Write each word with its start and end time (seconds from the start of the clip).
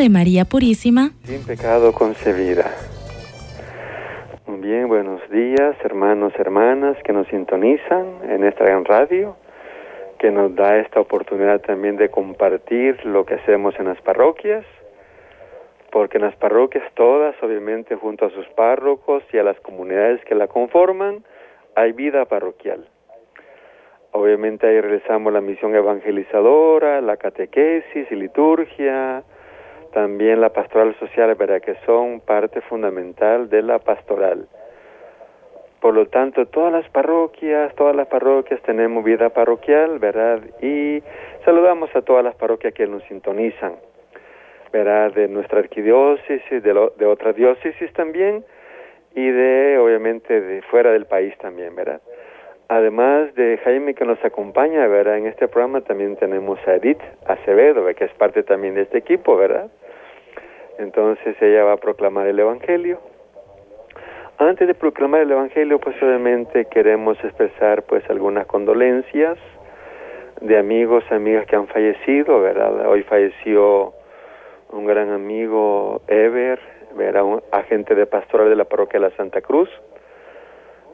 de 0.00 0.08
María 0.08 0.46
Purísima. 0.46 1.10
Sin 1.24 1.44
pecado 1.44 1.92
concebida. 1.92 2.70
Bien, 4.46 4.88
buenos 4.88 5.20
días, 5.30 5.76
hermanos, 5.84 6.32
hermanas 6.38 6.96
que 7.04 7.12
nos 7.12 7.26
sintonizan 7.28 8.06
en 8.30 8.44
esta 8.44 8.64
gran 8.64 8.86
radio, 8.86 9.36
que 10.18 10.30
nos 10.30 10.54
da 10.54 10.78
esta 10.78 11.00
oportunidad 11.00 11.60
también 11.60 11.98
de 11.98 12.08
compartir 12.08 13.04
lo 13.04 13.26
que 13.26 13.34
hacemos 13.34 13.74
en 13.78 13.88
las 13.88 14.00
parroquias, 14.00 14.64
porque 15.92 16.16
en 16.16 16.24
las 16.24 16.36
parroquias 16.36 16.84
todas, 16.94 17.34
obviamente 17.42 17.94
junto 17.94 18.24
a 18.24 18.30
sus 18.30 18.46
párrocos 18.56 19.22
y 19.34 19.36
a 19.38 19.42
las 19.42 19.60
comunidades 19.60 20.24
que 20.24 20.34
la 20.34 20.46
conforman, 20.46 21.24
hay 21.74 21.92
vida 21.92 22.24
parroquial. 22.24 22.88
Obviamente 24.12 24.66
ahí 24.66 24.80
realizamos 24.80 25.30
la 25.30 25.42
misión 25.42 25.74
evangelizadora, 25.74 27.02
la 27.02 27.18
catequesis 27.18 28.10
y 28.10 28.14
liturgia, 28.14 29.24
también 29.92 30.40
la 30.40 30.50
pastoral 30.50 30.94
social, 30.98 31.34
¿verdad? 31.34 31.60
que 31.60 31.74
son 31.86 32.20
parte 32.20 32.60
fundamental 32.62 33.48
de 33.48 33.62
la 33.62 33.78
pastoral. 33.78 34.46
Por 35.80 35.94
lo 35.94 36.06
tanto, 36.06 36.46
todas 36.46 36.72
las 36.72 36.88
parroquias, 36.90 37.74
todas 37.74 37.96
las 37.96 38.06
parroquias 38.08 38.60
tenemos 38.62 39.02
vida 39.02 39.30
parroquial, 39.30 39.98
¿verdad? 39.98 40.40
Y 40.60 41.02
saludamos 41.44 41.94
a 41.96 42.02
todas 42.02 42.22
las 42.22 42.34
parroquias 42.34 42.74
que 42.74 42.86
nos 42.86 43.02
sintonizan, 43.04 43.76
¿verdad? 44.72 45.14
De 45.14 45.26
nuestra 45.26 45.60
arquidiócesis, 45.60 46.62
de, 46.62 46.90
de 46.98 47.06
otras 47.06 47.34
diócesis 47.34 47.90
también, 47.94 48.44
y 49.14 49.30
de, 49.30 49.78
obviamente, 49.78 50.40
de 50.40 50.62
fuera 50.62 50.92
del 50.92 51.06
país 51.06 51.36
también, 51.38 51.74
¿verdad? 51.74 52.00
Además 52.68 53.34
de 53.34 53.58
Jaime 53.64 53.94
que 53.94 54.04
nos 54.04 54.22
acompaña, 54.24 54.86
¿verdad? 54.86 55.18
En 55.18 55.26
este 55.26 55.48
programa 55.48 55.80
también 55.80 56.14
tenemos 56.16 56.58
a 56.68 56.74
Edith 56.76 57.00
Acevedo, 57.26 57.84
que 57.94 58.04
es 58.04 58.12
parte 58.12 58.42
también 58.42 58.74
de 58.74 58.82
este 58.82 58.98
equipo, 58.98 59.36
¿verdad? 59.36 59.70
Entonces 60.80 61.36
ella 61.42 61.64
va 61.64 61.74
a 61.74 61.76
proclamar 61.76 62.26
el 62.26 62.38
Evangelio. 62.38 63.00
Antes 64.38 64.66
de 64.66 64.72
proclamar 64.72 65.20
el 65.20 65.30
Evangelio, 65.30 65.78
pues 65.78 65.94
obviamente 66.02 66.64
queremos 66.64 67.22
expresar 67.22 67.82
pues 67.82 68.02
algunas 68.08 68.46
condolencias 68.46 69.36
de 70.40 70.56
amigos, 70.56 71.04
amigas 71.10 71.44
que 71.44 71.56
han 71.56 71.66
fallecido, 71.66 72.40
¿verdad? 72.40 72.88
Hoy 72.88 73.02
falleció 73.02 73.92
un 74.72 74.86
gran 74.86 75.10
amigo, 75.10 76.00
Ever, 76.08 76.58
¿verdad? 76.96 77.24
Un 77.24 77.42
agente 77.52 77.94
de 77.94 78.06
pastoral 78.06 78.48
de 78.48 78.56
la 78.56 78.64
parroquia 78.64 78.98
de 79.00 79.10
la 79.10 79.16
Santa 79.16 79.42
Cruz, 79.42 79.68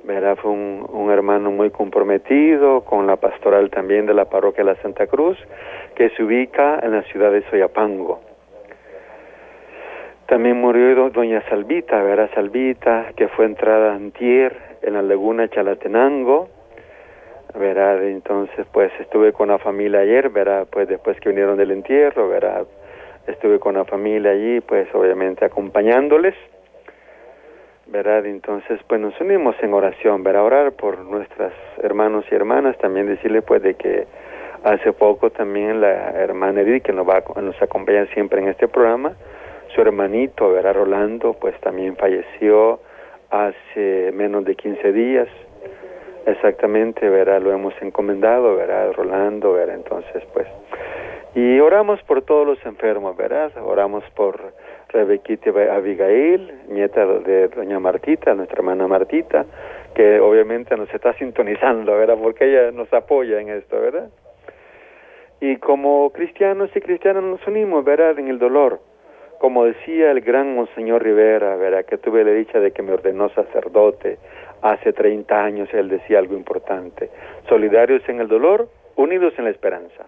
¿verdad? 0.02 0.36
Fue 0.42 0.50
un, 0.50 0.84
un, 0.92 1.12
hermano 1.12 1.52
muy 1.52 1.70
comprometido 1.70 2.80
con 2.80 3.06
la 3.06 3.16
pastoral 3.18 3.70
también 3.70 4.06
de 4.06 4.14
la 4.14 4.24
parroquia 4.24 4.64
de 4.64 4.72
la 4.72 4.82
Santa 4.82 5.06
Cruz, 5.06 5.38
que 5.94 6.10
se 6.10 6.24
ubica 6.24 6.80
en 6.82 6.90
la 6.90 7.02
ciudad 7.04 7.30
de 7.30 7.48
Soyapango. 7.50 8.35
También 10.26 10.60
murió 10.60 11.10
doña 11.10 11.42
Salvita, 11.48 12.02
¿verdad? 12.02 12.30
Salvita, 12.34 13.12
que 13.16 13.28
fue 13.28 13.44
entrada 13.44 13.94
antier 13.94 14.56
en 14.82 14.94
la 14.94 15.02
laguna 15.02 15.48
Chalatenango, 15.48 16.48
¿verdad? 17.54 18.02
Entonces, 18.04 18.66
pues 18.72 18.90
estuve 18.98 19.32
con 19.32 19.48
la 19.48 19.58
familia 19.58 20.00
ayer, 20.00 20.28
¿verdad? 20.30 20.66
Pues 20.70 20.88
después 20.88 21.18
que 21.20 21.28
vinieron 21.28 21.56
del 21.56 21.70
entierro, 21.70 22.28
¿verdad? 22.28 22.66
Estuve 23.26 23.60
con 23.60 23.74
la 23.74 23.84
familia 23.84 24.32
allí, 24.32 24.60
pues 24.60 24.92
obviamente 24.94 25.44
acompañándoles. 25.44 26.34
¿verdad? 27.86 28.26
Entonces, 28.26 28.80
pues 28.88 29.00
nos 29.00 29.18
unimos 29.20 29.54
en 29.62 29.72
oración, 29.72 30.24
¿verdad? 30.24 30.42
Orar 30.42 30.72
por 30.72 30.98
nuestras 30.98 31.52
hermanos 31.82 32.24
y 32.30 32.34
hermanas, 32.34 32.76
también 32.78 33.06
decirle 33.06 33.42
pues 33.42 33.62
de 33.62 33.74
que 33.74 34.06
hace 34.64 34.92
poco 34.92 35.30
también 35.30 35.80
la 35.80 36.10
hermana 36.10 36.62
Edith, 36.62 36.82
que 36.82 36.92
nos, 36.92 37.08
va, 37.08 37.22
nos 37.40 37.60
acompaña 37.62 38.06
siempre 38.06 38.40
en 38.40 38.48
este 38.48 38.66
programa, 38.66 39.14
su 39.76 39.82
hermanito, 39.82 40.50
¿verdad? 40.50 40.74
Rolando, 40.74 41.34
pues 41.34 41.54
también 41.60 41.96
falleció 41.96 42.80
hace 43.30 44.10
menos 44.14 44.44
de 44.46 44.54
15 44.56 44.92
días, 44.92 45.28
exactamente, 46.24 47.08
¿verdad? 47.08 47.42
Lo 47.42 47.52
hemos 47.52 47.74
encomendado, 47.82 48.56
¿verdad? 48.56 48.92
Rolando, 48.94 49.52
¿verdad? 49.52 49.76
Entonces, 49.76 50.24
pues, 50.32 50.46
y 51.34 51.60
oramos 51.60 52.02
por 52.04 52.22
todos 52.22 52.46
los 52.46 52.64
enfermos, 52.64 53.14
¿verdad? 53.16 53.52
Oramos 53.62 54.02
por 54.14 54.40
Rebequita 54.88 55.50
Abigail, 55.50 56.50
nieta 56.68 57.04
de 57.04 57.48
doña 57.48 57.78
Martita, 57.78 58.34
nuestra 58.34 58.56
hermana 58.56 58.88
Martita, 58.88 59.44
que 59.94 60.18
obviamente 60.20 60.74
nos 60.76 60.92
está 60.94 61.12
sintonizando, 61.18 61.92
¿verdad? 61.92 62.16
Porque 62.22 62.46
ella 62.46 62.70
nos 62.72 62.90
apoya 62.94 63.38
en 63.40 63.50
esto, 63.50 63.78
¿verdad? 63.78 64.08
Y 65.40 65.56
como 65.56 66.08
cristianos 66.10 66.70
y 66.74 66.80
cristianas 66.80 67.22
nos 67.22 67.46
unimos, 67.46 67.84
¿verdad? 67.84 68.18
En 68.18 68.28
el 68.28 68.38
dolor. 68.38 68.80
Como 69.38 69.64
decía 69.64 70.10
el 70.10 70.20
gran 70.22 70.54
Monseñor 70.54 71.02
Rivera, 71.02 71.56
¿verdad? 71.56 71.84
Que 71.84 71.98
tuve 71.98 72.24
la 72.24 72.32
dicha 72.32 72.58
de 72.58 72.72
que 72.72 72.82
me 72.82 72.92
ordenó 72.92 73.28
sacerdote 73.30 74.18
hace 74.62 74.92
30 74.92 75.44
años, 75.44 75.68
él 75.72 75.88
decía 75.88 76.18
algo 76.18 76.34
importante. 76.34 77.10
Solidarios 77.48 78.02
en 78.08 78.20
el 78.20 78.28
dolor, 78.28 78.68
unidos 78.96 79.34
en 79.38 79.44
la 79.44 79.50
esperanza. 79.50 80.06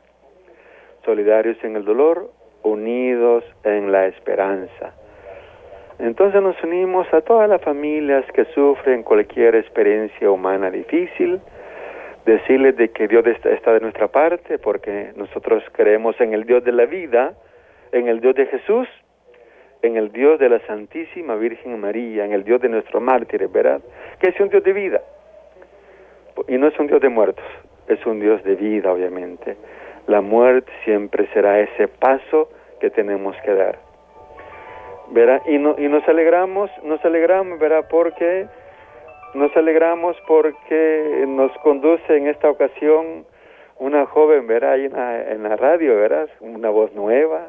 Solidarios 1.05 1.63
en 1.63 1.77
el 1.77 1.85
dolor, 1.85 2.31
unidos 2.63 3.45
en 3.65 3.93
la 3.93 4.07
esperanza. 4.07 4.95
Entonces 5.99 6.41
nos 6.41 6.63
unimos 6.63 7.13
a 7.13 7.21
todas 7.21 7.49
las 7.49 7.61
familias 7.61 8.25
que 8.33 8.45
sufren 8.47 9.03
cualquier 9.03 9.57
experiencia 9.57 10.31
humana 10.31 10.71
difícil, 10.71 11.41
decirles 12.25 12.77
de 12.77 12.91
que 12.91 13.09
Dios 13.09 13.25
está 13.27 13.73
de 13.73 13.81
nuestra 13.81 14.09
parte, 14.09 14.59
porque 14.59 15.13
nosotros 15.17 15.63
creemos 15.73 16.21
en 16.21 16.35
el 16.35 16.45
Dios 16.45 16.63
de 16.63 16.73
la 16.73 16.87
vida, 16.87 17.35
en 17.91 18.07
el 18.07 18.21
Dios 18.21 18.35
de 18.37 18.47
Jesús, 18.47 18.89
en 19.83 19.97
el 19.97 20.13
Dios 20.13 20.39
de 20.39 20.49
la 20.49 20.59
Santísima 20.67 21.37
Virgen 21.37 21.81
María, 21.81 22.25
en 22.25 22.33
el 22.33 22.45
Dios 22.45 22.61
de 22.61 22.69
nuestros 22.69 23.03
mártires, 23.03 23.51
¿verdad? 23.51 23.81
Que 24.21 24.31
es 24.31 24.41
un 24.41 24.49
Dios 24.49 24.63
de 24.65 24.73
vida. 24.73 25.01
Y 26.47 26.57
no 26.59 26.69
es 26.69 26.79
un 26.79 26.87
Dios 26.87 27.01
de 27.01 27.09
muertos, 27.09 27.45
es 27.89 28.05
un 28.07 28.21
Dios 28.21 28.43
de 28.45 28.55
vida, 28.55 28.93
obviamente. 28.93 29.57
La 30.07 30.21
muerte 30.21 30.71
siempre 30.85 31.29
será 31.33 31.61
ese 31.61 31.89
paso 31.89 32.51
que 32.81 32.91
tenemos 32.91 33.37
que 33.45 33.55
dar. 33.55 33.79
¿Verá? 35.11 35.43
Y, 35.47 35.59
no, 35.59 35.75
y 35.79 35.89
nos 35.89 36.07
alegramos, 36.09 36.71
nos 36.83 37.03
alegramos, 37.05 37.59
¿verdad? 37.59 37.87
Porque 37.91 38.47
nos 39.35 39.55
alegramos 39.57 40.17
porque 40.27 41.25
nos 41.27 41.53
conduce 41.59 42.17
en 42.17 42.27
esta 42.27 42.51
ocasión 42.51 43.27
una 43.79 44.07
joven, 44.07 44.47
¿verdad? 44.47 44.73
Ahí 44.73 44.85
en 44.87 44.93
la, 44.93 45.33
en 45.33 45.43
la 45.43 45.57
radio, 45.57 45.97
¿verdad? 45.97 46.29
Una 46.41 46.71
voz 46.71 46.93
nueva, 46.95 47.49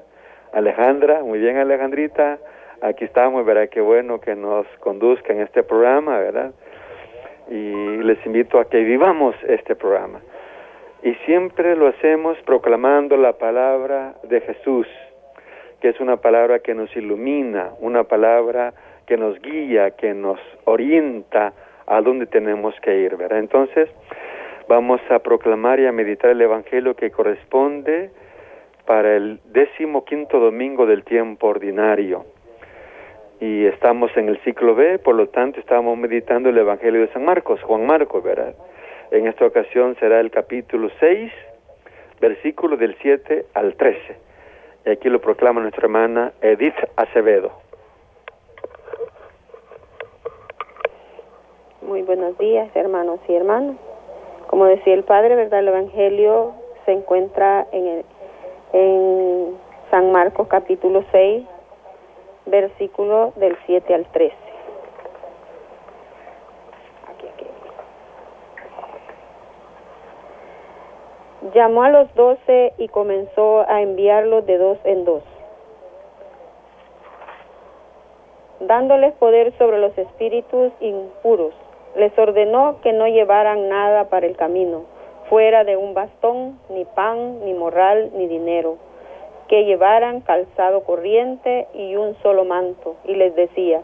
Alejandra, 0.53 1.21
muy 1.21 1.39
bien 1.39 1.57
Alejandrita, 1.57 2.39
aquí 2.81 3.05
estamos, 3.05 3.45
¿verdad? 3.45 3.69
Qué 3.69 3.81
bueno 3.81 4.19
que 4.19 4.35
nos 4.35 4.65
conduzca 4.79 5.33
en 5.33 5.41
este 5.41 5.63
programa, 5.63 6.17
¿verdad? 6.19 6.51
Y 7.49 7.97
les 8.03 8.23
invito 8.25 8.59
a 8.59 8.69
que 8.69 8.83
vivamos 8.83 9.35
este 9.47 9.75
programa. 9.75 10.21
Y 11.03 11.13
siempre 11.25 11.75
lo 11.75 11.87
hacemos 11.87 12.37
proclamando 12.45 13.15
la 13.15 13.33
palabra 13.33 14.15
de 14.23 14.41
Jesús, 14.41 14.87
que 15.81 15.89
es 15.89 15.99
una 15.99 16.17
palabra 16.17 16.59
que 16.59 16.73
nos 16.73 16.93
ilumina, 16.95 17.69
una 17.79 18.03
palabra 18.03 18.73
que 19.05 19.17
nos 19.17 19.39
guía, 19.41 19.91
que 19.91 20.13
nos 20.13 20.39
orienta 20.65 21.53
a 21.87 22.01
dónde 22.01 22.25
tenemos 22.25 22.75
que 22.81 22.99
ir, 22.99 23.15
¿verdad? 23.15 23.39
Entonces, 23.39 23.89
vamos 24.67 24.99
a 25.09 25.19
proclamar 25.19 25.79
y 25.79 25.87
a 25.87 25.91
meditar 25.91 26.31
el 26.31 26.41
Evangelio 26.41 26.95
que 26.95 27.11
corresponde 27.11 28.11
para 28.89 29.15
el 29.15 29.39
décimo 29.45 30.03
quinto 30.03 30.39
domingo 30.39 30.87
del 30.87 31.03
tiempo 31.03 31.45
ordinario. 31.45 32.25
Y 33.39 33.67
estamos 33.67 34.09
en 34.17 34.29
el 34.29 34.39
ciclo 34.39 34.73
B, 34.73 34.97
por 34.97 35.13
lo 35.13 35.29
tanto, 35.29 35.59
estamos 35.59 35.95
meditando 35.95 36.49
el 36.49 36.57
Evangelio 36.57 37.01
de 37.01 37.13
San 37.13 37.23
Marcos, 37.23 37.61
Juan 37.61 37.85
Marcos, 37.85 38.23
¿verdad? 38.23 38.55
En 39.11 39.27
esta 39.27 39.45
ocasión 39.45 39.95
será 39.99 40.19
el 40.19 40.31
capítulo 40.31 40.89
6, 40.99 41.31
versículo 42.19 42.77
del 42.77 42.97
7 42.99 43.45
al 43.53 43.75
13 43.75 44.29
y 44.87 44.89
aquí 44.89 45.07
lo 45.07 45.21
proclama 45.21 45.61
nuestra 45.61 45.83
hermana 45.83 46.33
Edith 46.41 46.73
Acevedo. 46.95 47.51
Muy 51.83 52.01
buenos 52.01 52.35
días, 52.39 52.75
hermanos 52.75 53.19
y 53.27 53.35
hermanas. 53.35 53.75
Como 54.47 54.65
decía 54.65 54.95
el 54.95 55.03
Padre, 55.03 55.35
¿verdad? 55.35 55.59
El 55.59 55.67
Evangelio 55.67 56.53
se 56.85 56.93
encuentra 56.93 57.67
en, 57.71 57.85
el, 57.85 58.05
en 58.73 59.57
San 59.91 60.11
Marcos 60.11 60.47
capítulo 60.47 61.03
6, 61.11 61.45
versículo 62.45 63.33
del 63.35 63.57
7 63.65 63.93
al 63.93 64.05
13. 64.05 64.35
Llamó 71.53 71.83
a 71.83 71.89
los 71.89 72.13
doce 72.13 72.73
y 72.77 72.89
comenzó 72.89 73.61
a 73.67 73.81
enviarlos 73.81 74.45
de 74.45 74.57
dos 74.57 74.77
en 74.83 75.03
dos, 75.03 75.23
dándoles 78.59 79.13
poder 79.15 79.57
sobre 79.57 79.79
los 79.79 79.97
espíritus 79.97 80.71
impuros. 80.79 81.53
Les 81.95 82.15
ordenó 82.19 82.81
que 82.81 82.93
no 82.93 83.07
llevaran 83.07 83.67
nada 83.67 84.09
para 84.09 84.27
el 84.27 84.35
camino, 84.37 84.83
fuera 85.29 85.63
de 85.63 85.77
un 85.77 85.93
bastón, 85.93 86.59
ni 86.69 86.85
pan, 86.85 87.45
ni 87.45 87.53
morral, 87.53 88.11
ni 88.15 88.27
dinero. 88.27 88.77
que 89.47 89.65
llevaran 89.65 90.21
calzado 90.21 90.83
corriente 90.83 91.67
y 91.73 91.95
un 91.95 92.15
solo 92.21 92.45
manto, 92.45 92.97
y 93.03 93.15
les 93.15 93.33
decía, 93.35 93.81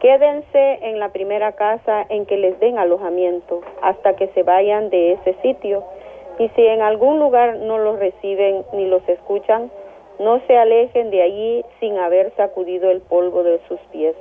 quédense 0.00 0.80
en 0.82 1.00
la 1.00 1.08
primera 1.08 1.52
casa 1.52 2.04
en 2.10 2.26
que 2.26 2.36
les 2.36 2.60
den 2.60 2.76
alojamiento 2.76 3.62
hasta 3.80 4.16
que 4.16 4.28
se 4.28 4.42
vayan 4.42 4.90
de 4.90 5.12
ese 5.12 5.32
sitio, 5.40 5.82
y 6.38 6.48
si 6.50 6.66
en 6.66 6.82
algún 6.82 7.18
lugar 7.18 7.56
no 7.56 7.78
los 7.78 7.98
reciben 7.98 8.66
ni 8.74 8.84
los 8.84 9.08
escuchan, 9.08 9.70
no 10.18 10.40
se 10.46 10.58
alejen 10.58 11.10
de 11.10 11.22
allí 11.22 11.64
sin 11.80 11.96
haber 11.96 12.30
sacudido 12.36 12.90
el 12.90 13.00
polvo 13.00 13.42
de 13.42 13.60
sus 13.66 13.80
pies. 13.90 14.14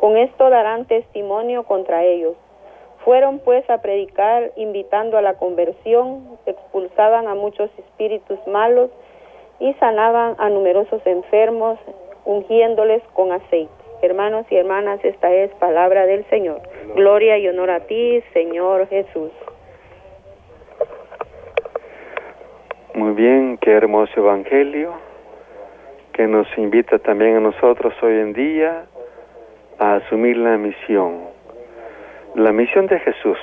Con 0.00 0.16
esto 0.16 0.50
darán 0.50 0.86
testimonio 0.86 1.62
contra 1.62 2.04
ellos. 2.04 2.34
Fueron 3.06 3.38
pues 3.38 3.62
a 3.70 3.82
predicar 3.82 4.50
invitando 4.56 5.16
a 5.16 5.22
la 5.22 5.34
conversión, 5.34 6.24
expulsaban 6.44 7.28
a 7.28 7.36
muchos 7.36 7.70
espíritus 7.78 8.44
malos 8.48 8.90
y 9.60 9.74
sanaban 9.74 10.34
a 10.38 10.50
numerosos 10.50 11.00
enfermos, 11.06 11.78
ungiéndoles 12.24 13.04
con 13.12 13.30
aceite. 13.30 13.70
Hermanos 14.02 14.44
y 14.50 14.56
hermanas, 14.56 14.98
esta 15.04 15.32
es 15.32 15.52
palabra 15.52 16.04
del 16.04 16.24
Señor. 16.30 16.60
Gloria 16.96 17.38
y 17.38 17.46
honor 17.46 17.70
a 17.70 17.86
ti, 17.86 18.24
Señor 18.32 18.88
Jesús. 18.88 19.30
Muy 22.94 23.12
bien, 23.12 23.56
qué 23.58 23.70
hermoso 23.70 24.14
evangelio 24.16 24.94
que 26.12 26.26
nos 26.26 26.48
invita 26.58 26.98
también 26.98 27.36
a 27.36 27.40
nosotros 27.40 27.94
hoy 28.02 28.14
en 28.14 28.32
día 28.32 28.86
a 29.78 29.94
asumir 29.94 30.36
la 30.38 30.58
misión. 30.58 31.35
La 32.36 32.52
misión 32.52 32.86
de 32.86 33.00
Jesús, 33.00 33.38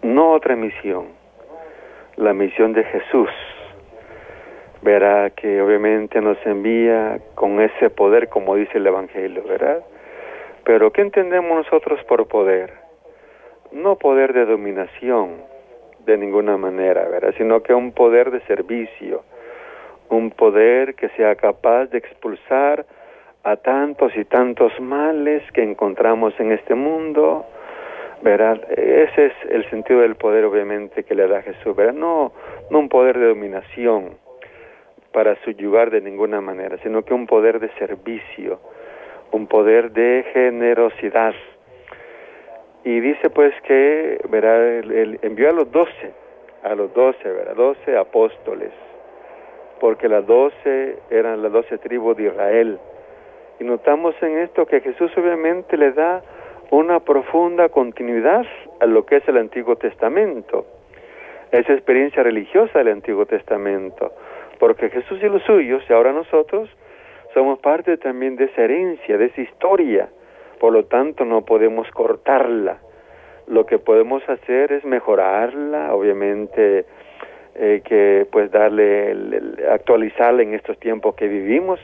no 0.00 0.32
otra 0.32 0.56
misión. 0.56 1.08
La 2.16 2.32
misión 2.32 2.72
de 2.72 2.82
Jesús. 2.82 3.28
Verá 4.80 5.28
que 5.28 5.60
obviamente 5.60 6.18
nos 6.22 6.38
envía 6.46 7.20
con 7.34 7.60
ese 7.60 7.90
poder, 7.90 8.30
como 8.30 8.56
dice 8.56 8.78
el 8.78 8.86
Evangelio, 8.86 9.42
¿verdad? 9.46 9.84
Pero 10.64 10.90
¿qué 10.92 11.02
entendemos 11.02 11.54
nosotros 11.54 12.02
por 12.04 12.26
poder? 12.26 12.72
No 13.70 13.96
poder 13.96 14.32
de 14.32 14.46
dominación, 14.46 15.42
de 16.06 16.16
ninguna 16.16 16.56
manera, 16.56 17.06
¿verdad? 17.06 17.34
Sino 17.36 17.62
que 17.62 17.74
un 17.74 17.92
poder 17.92 18.30
de 18.30 18.40
servicio, 18.46 19.24
un 20.08 20.30
poder 20.30 20.94
que 20.94 21.10
sea 21.10 21.34
capaz 21.34 21.88
de 21.88 21.98
expulsar 21.98 22.86
a 23.44 23.56
tantos 23.56 24.16
y 24.16 24.24
tantos 24.24 24.72
males 24.80 25.42
que 25.52 25.62
encontramos 25.62 26.32
en 26.40 26.52
este 26.52 26.74
mundo, 26.74 27.44
¿verdad? 28.22 28.60
Ese 28.70 29.26
es 29.26 29.32
el 29.50 29.68
sentido 29.70 30.00
del 30.00 30.16
poder, 30.16 30.44
obviamente, 30.44 31.04
que 31.04 31.14
le 31.14 31.26
da 31.26 31.42
Jesús, 31.42 31.74
¿verdad? 31.74 31.94
No, 31.94 32.32
no 32.70 32.78
un 32.78 32.88
poder 32.88 33.18
de 33.18 33.26
dominación 33.26 34.18
para 35.12 35.36
subyugar 35.44 35.90
de 35.90 36.00
ninguna 36.00 36.40
manera, 36.40 36.76
sino 36.82 37.02
que 37.02 37.14
un 37.14 37.26
poder 37.26 37.58
de 37.60 37.70
servicio, 37.78 38.60
un 39.32 39.46
poder 39.46 39.92
de 39.92 40.24
generosidad. 40.32 41.34
Y 42.84 43.00
dice 43.00 43.30
pues 43.30 43.52
que, 43.62 44.20
¿verdad? 44.28 44.66
Él, 44.66 45.18
envió 45.22 45.50
a 45.50 45.52
los 45.52 45.70
doce, 45.70 46.12
a 46.62 46.74
los 46.74 46.92
doce, 46.94 47.28
¿verdad? 47.28 47.54
Doce 47.54 47.96
apóstoles, 47.96 48.72
porque 49.80 50.08
las 50.08 50.26
doce 50.26 50.98
eran 51.10 51.42
las 51.42 51.52
doce 51.52 51.78
tribus 51.78 52.16
de 52.16 52.24
Israel 52.24 52.78
y 53.60 53.64
notamos 53.64 54.14
en 54.22 54.38
esto 54.38 54.64
que 54.64 54.80
Jesús 54.80 55.12
obviamente 55.18 55.76
le 55.76 55.92
da 55.92 56.22
una 56.70 57.00
profunda 57.00 57.68
continuidad 57.68 58.46
a 58.80 58.86
lo 58.86 59.04
que 59.04 59.16
es 59.16 59.28
el 59.28 59.36
Antiguo 59.38 59.76
Testamento, 59.76 60.66
esa 61.50 61.72
experiencia 61.72 62.22
religiosa 62.22 62.78
del 62.78 62.88
Antiguo 62.88 63.26
Testamento, 63.26 64.12
porque 64.58 64.88
Jesús 64.88 65.18
y 65.22 65.28
los 65.28 65.42
suyos, 65.42 65.82
y 65.88 65.92
ahora 65.92 66.12
nosotros, 66.12 66.70
somos 67.34 67.58
parte 67.58 67.96
también 67.96 68.36
de 68.36 68.44
esa 68.44 68.62
herencia, 68.62 69.18
de 69.18 69.26
esa 69.26 69.40
historia, 69.40 70.08
por 70.60 70.72
lo 70.72 70.84
tanto 70.84 71.24
no 71.24 71.44
podemos 71.44 71.90
cortarla. 71.90 72.78
Lo 73.48 73.66
que 73.66 73.78
podemos 73.78 74.22
hacer 74.28 74.72
es 74.72 74.84
mejorarla, 74.84 75.92
obviamente 75.92 76.84
eh, 77.56 77.82
que 77.84 78.28
pues 78.30 78.50
darle, 78.52 79.16
actualizarla 79.70 80.42
en 80.42 80.54
estos 80.54 80.78
tiempos 80.78 81.16
que 81.16 81.26
vivimos, 81.26 81.80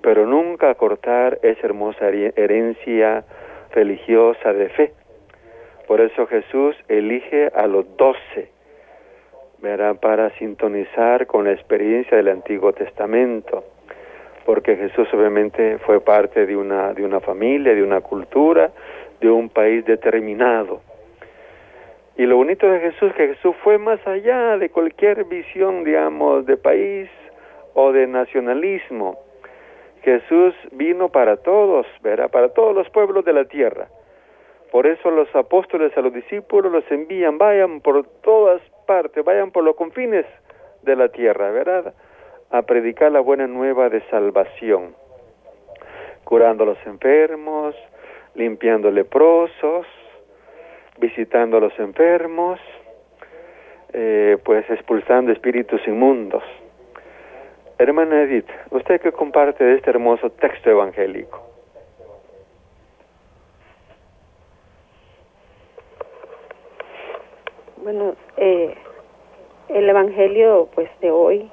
pero 0.00 0.26
nunca 0.26 0.74
cortar 0.74 1.38
esa 1.42 1.66
hermosa 1.66 2.08
herencia 2.08 3.24
religiosa 3.72 4.52
de 4.52 4.68
fe. 4.70 4.92
Por 5.86 6.00
eso 6.00 6.26
Jesús 6.26 6.76
elige 6.88 7.50
a 7.54 7.66
los 7.66 7.96
doce. 7.96 8.50
Para 10.00 10.30
sintonizar 10.38 11.28
con 11.28 11.44
la 11.44 11.52
experiencia 11.52 12.16
del 12.16 12.28
Antiguo 12.28 12.72
Testamento, 12.72 13.62
porque 14.44 14.74
Jesús 14.74 15.06
obviamente 15.14 15.78
fue 15.78 16.00
parte 16.00 16.46
de 16.46 16.56
una, 16.56 16.92
de 16.92 17.04
una 17.04 17.20
familia, 17.20 17.72
de 17.72 17.84
una 17.84 18.00
cultura, 18.00 18.72
de 19.20 19.30
un 19.30 19.48
país 19.48 19.84
determinado. 19.84 20.80
Y 22.16 22.26
lo 22.26 22.36
bonito 22.36 22.68
de 22.68 22.80
Jesús 22.80 23.10
es 23.10 23.14
que 23.14 23.28
Jesús 23.34 23.54
fue 23.62 23.78
más 23.78 24.04
allá 24.06 24.58
de 24.58 24.68
cualquier 24.68 25.24
visión, 25.24 25.84
digamos, 25.84 26.44
de 26.44 26.56
país 26.56 27.08
o 27.74 27.92
de 27.92 28.06
nacionalismo. 28.06 29.18
Jesús 30.02 30.54
vino 30.72 31.10
para 31.10 31.36
todos, 31.36 31.86
¿verdad? 32.02 32.30
Para 32.30 32.48
todos 32.50 32.74
los 32.74 32.88
pueblos 32.90 33.24
de 33.24 33.32
la 33.32 33.44
tierra. 33.44 33.88
Por 34.70 34.86
eso 34.86 35.10
los 35.10 35.28
apóstoles 35.34 35.96
a 35.96 36.00
los 36.00 36.12
discípulos 36.12 36.72
los 36.72 36.90
envían, 36.90 37.38
vayan 37.38 37.80
por 37.80 38.04
todas 38.22 38.60
partes, 38.86 39.24
vayan 39.24 39.50
por 39.50 39.64
los 39.64 39.76
confines 39.76 40.26
de 40.82 40.96
la 40.96 41.08
tierra, 41.08 41.50
¿verdad? 41.50 41.94
A 42.50 42.62
predicar 42.62 43.12
la 43.12 43.20
buena 43.20 43.46
nueva 43.46 43.88
de 43.90 44.00
salvación, 44.08 44.94
curando 46.24 46.64
a 46.64 46.66
los 46.68 46.86
enfermos, 46.86 47.76
limpiando 48.34 48.90
leprosos, 48.90 49.86
visitando 50.98 51.58
a 51.58 51.60
los 51.60 51.78
enfermos, 51.78 52.58
eh, 53.92 54.38
pues 54.42 54.68
expulsando 54.70 55.32
espíritus 55.32 55.86
inmundos. 55.86 56.42
Hermana 57.82 58.22
Edith, 58.22 58.46
¿usted 58.70 59.00
qué 59.00 59.10
comparte 59.10 59.64
de 59.64 59.74
este 59.74 59.90
hermoso 59.90 60.30
texto 60.30 60.70
evangélico? 60.70 61.42
Bueno, 67.78 68.14
eh, 68.36 68.72
el 69.68 69.88
evangelio 69.88 70.68
pues 70.76 70.88
de 71.00 71.10
hoy, 71.10 71.50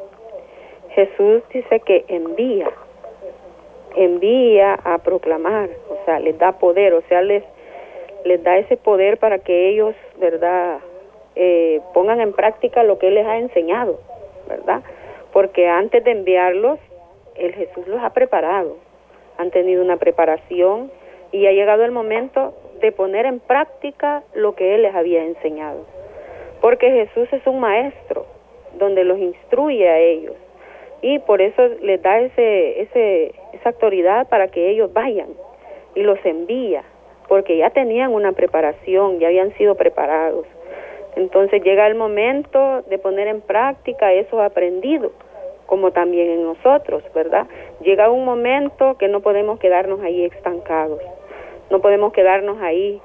Jesús 0.92 1.42
dice 1.52 1.80
que 1.80 2.06
envía, 2.08 2.70
envía 3.96 4.76
a 4.84 5.00
proclamar, 5.00 5.72
o 5.90 5.98
sea, 6.06 6.20
les 6.20 6.38
da 6.38 6.52
poder, 6.60 6.94
o 6.94 7.02
sea, 7.10 7.24
les, 7.24 7.44
les 8.24 8.44
da 8.44 8.60
ese 8.60 8.78
poder 8.78 9.18
para 9.18 9.40
que 9.40 9.70
ellos, 9.70 9.96
¿verdad?, 10.20 10.78
eh, 11.36 11.82
pongan 11.96 12.22
en 12.22 12.34
práctica 12.34 12.84
lo 12.84 13.00
que 13.00 13.08
Él 13.08 13.16
les 13.16 13.26
ha 13.26 13.38
enseñado, 13.38 14.00
¿verdad? 14.48 14.84
Porque 15.40 15.70
antes 15.70 16.04
de 16.04 16.12
enviarlos, 16.12 16.80
el 17.36 17.54
Jesús 17.54 17.88
los 17.88 18.04
ha 18.04 18.10
preparado, 18.10 18.76
han 19.38 19.52
tenido 19.52 19.82
una 19.82 19.96
preparación 19.96 20.92
y 21.32 21.48
ha 21.48 21.54
llegado 21.54 21.86
el 21.86 21.92
momento 21.92 22.54
de 22.82 22.92
poner 22.92 23.26
en 23.26 23.40
práctica 23.40 24.22
lo 24.34 24.54
que 24.56 24.76
Él 24.76 24.82
les 24.82 24.94
había 24.94 25.24
enseñado. 25.24 25.86
Porque 26.60 26.92
Jesús 26.92 27.32
es 27.32 27.48
un 27.48 27.62
maestro 27.62 28.26
donde 28.78 29.06
los 29.06 29.18
instruye 29.18 29.88
a 29.88 29.98
ellos 30.00 30.36
y 31.02 31.20
por 31.20 31.40
eso 31.40 31.70
les 31.84 32.02
da 32.02 32.20
ese, 32.20 32.82
ese, 32.82 33.34
esa 33.54 33.70
autoridad 33.70 34.28
para 34.28 34.50
que 34.50 34.70
ellos 34.70 34.92
vayan 34.92 35.30
y 35.96 36.04
los 36.04 36.20
envía, 36.26 36.84
porque 37.30 37.56
ya 37.56 37.70
tenían 37.70 38.14
una 38.14 38.34
preparación, 38.34 39.20
ya 39.20 39.28
habían 39.28 39.56
sido 39.56 39.76
preparados. 39.76 40.46
Entonces 41.16 41.64
llega 41.64 41.88
el 41.88 41.96
momento 41.96 42.82
de 42.90 42.98
poner 42.98 43.30
en 43.30 43.40
práctica 43.40 44.12
eso 44.12 44.42
aprendido, 44.42 45.14
como 45.70 45.92
también 45.92 46.32
en 46.32 46.44
nosotros, 46.44 47.04
¿verdad? 47.14 47.46
Llega 47.82 48.10
un 48.10 48.26
momento 48.26 48.98
que 48.98 49.08
no 49.08 49.20
podemos 49.20 49.60
quedarnos 49.60 50.02
ahí 50.02 50.26
estancados, 50.26 51.00
no 51.70 51.80
podemos 51.80 52.12
quedarnos 52.12 52.60
ahí. 52.60 53.00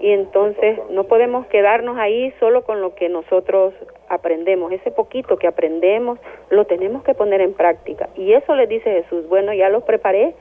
Y 0.00 0.12
entonces 0.12 0.78
no 0.90 1.04
podemos 1.04 1.48
quedarnos 1.48 1.98
ahí 1.98 2.32
solo 2.38 2.62
con 2.62 2.80
lo 2.80 2.94
que 2.94 3.08
nosotros 3.08 3.74
aprendemos, 4.08 4.70
ese 4.70 4.92
poquito 4.92 5.38
que 5.38 5.48
aprendemos 5.48 6.20
lo 6.50 6.66
tenemos 6.66 7.02
que 7.02 7.14
poner 7.14 7.40
en 7.40 7.54
práctica. 7.54 8.08
Y 8.14 8.32
eso 8.32 8.54
le 8.54 8.68
dice 8.68 9.02
Jesús, 9.02 9.28
bueno, 9.28 9.52
ya 9.52 9.68
los 9.68 9.82
preparé, 9.82 10.34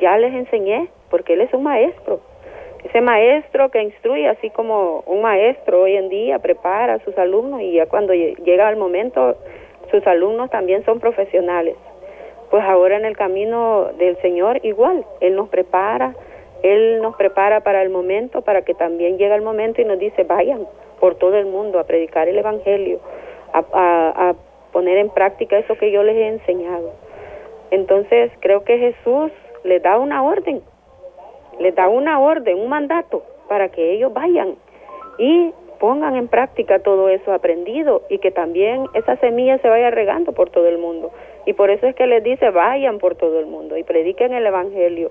ya 0.00 0.18
les 0.18 0.34
enseñé, 0.34 0.88
porque 1.10 1.34
Él 1.34 1.42
es 1.42 1.54
un 1.54 1.62
maestro, 1.62 2.18
ese 2.82 3.00
maestro 3.00 3.70
que 3.70 3.80
instruye, 3.80 4.26
así 4.28 4.50
como 4.50 5.04
un 5.06 5.22
maestro 5.22 5.82
hoy 5.82 5.94
en 5.94 6.08
día 6.08 6.40
prepara 6.40 6.94
a 6.94 7.04
sus 7.04 7.16
alumnos 7.16 7.60
y 7.60 7.74
ya 7.74 7.86
cuando 7.86 8.12
llega 8.12 8.68
el 8.68 8.76
momento, 8.76 9.36
sus 9.90 10.06
alumnos 10.06 10.50
también 10.50 10.84
son 10.84 11.00
profesionales. 11.00 11.76
Pues 12.50 12.62
ahora 12.64 12.96
en 12.96 13.04
el 13.04 13.16
camino 13.16 13.90
del 13.98 14.16
Señor 14.20 14.60
igual, 14.62 15.04
Él 15.20 15.36
nos 15.36 15.48
prepara, 15.48 16.14
Él 16.62 17.00
nos 17.00 17.16
prepara 17.16 17.60
para 17.60 17.82
el 17.82 17.90
momento, 17.90 18.42
para 18.42 18.62
que 18.62 18.74
también 18.74 19.16
llegue 19.16 19.34
el 19.34 19.42
momento 19.42 19.80
y 19.80 19.84
nos 19.84 19.98
dice, 19.98 20.24
vayan 20.24 20.66
por 21.00 21.16
todo 21.16 21.36
el 21.36 21.46
mundo 21.46 21.78
a 21.78 21.84
predicar 21.84 22.28
el 22.28 22.38
Evangelio, 22.38 23.00
a, 23.52 24.34
poner 24.72 24.96
en 24.96 25.10
práctica 25.10 25.58
eso 25.58 25.76
que 25.76 25.90
yo 25.90 26.02
les 26.02 26.16
he 26.16 26.28
enseñado. 26.28 26.92
Entonces 27.70 28.30
creo 28.40 28.64
que 28.64 28.78
Jesús 28.78 29.30
les 29.64 29.82
da 29.82 29.98
una 29.98 30.22
orden, 30.22 30.62
les 31.58 31.74
da 31.74 31.88
una 31.88 32.20
orden, 32.20 32.58
un 32.58 32.68
mandato 32.68 33.22
para 33.48 33.68
que 33.68 33.92
ellos 33.92 34.14
vayan 34.14 34.56
y 35.18 35.52
pongan 35.82 36.14
en 36.14 36.28
práctica 36.28 36.78
todo 36.78 37.08
eso 37.08 37.32
aprendido 37.32 38.02
y 38.08 38.18
que 38.18 38.30
también 38.30 38.86
esa 38.94 39.16
semilla 39.16 39.58
se 39.58 39.68
vaya 39.68 39.90
regando 39.90 40.30
por 40.30 40.48
todo 40.48 40.68
el 40.68 40.78
mundo. 40.78 41.10
Y 41.44 41.54
por 41.54 41.70
eso 41.70 41.88
es 41.88 41.96
que 41.96 42.06
les 42.06 42.22
dice, 42.22 42.50
vayan 42.50 42.98
por 43.00 43.16
todo 43.16 43.40
el 43.40 43.46
mundo 43.46 43.76
y 43.76 43.82
prediquen 43.82 44.32
el 44.32 44.46
Evangelio. 44.46 45.10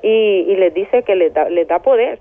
Y, 0.00 0.46
y 0.48 0.56
les 0.56 0.72
dice 0.72 1.02
que 1.02 1.14
les 1.14 1.34
da, 1.34 1.50
les 1.50 1.68
da 1.68 1.80
poder. 1.80 2.20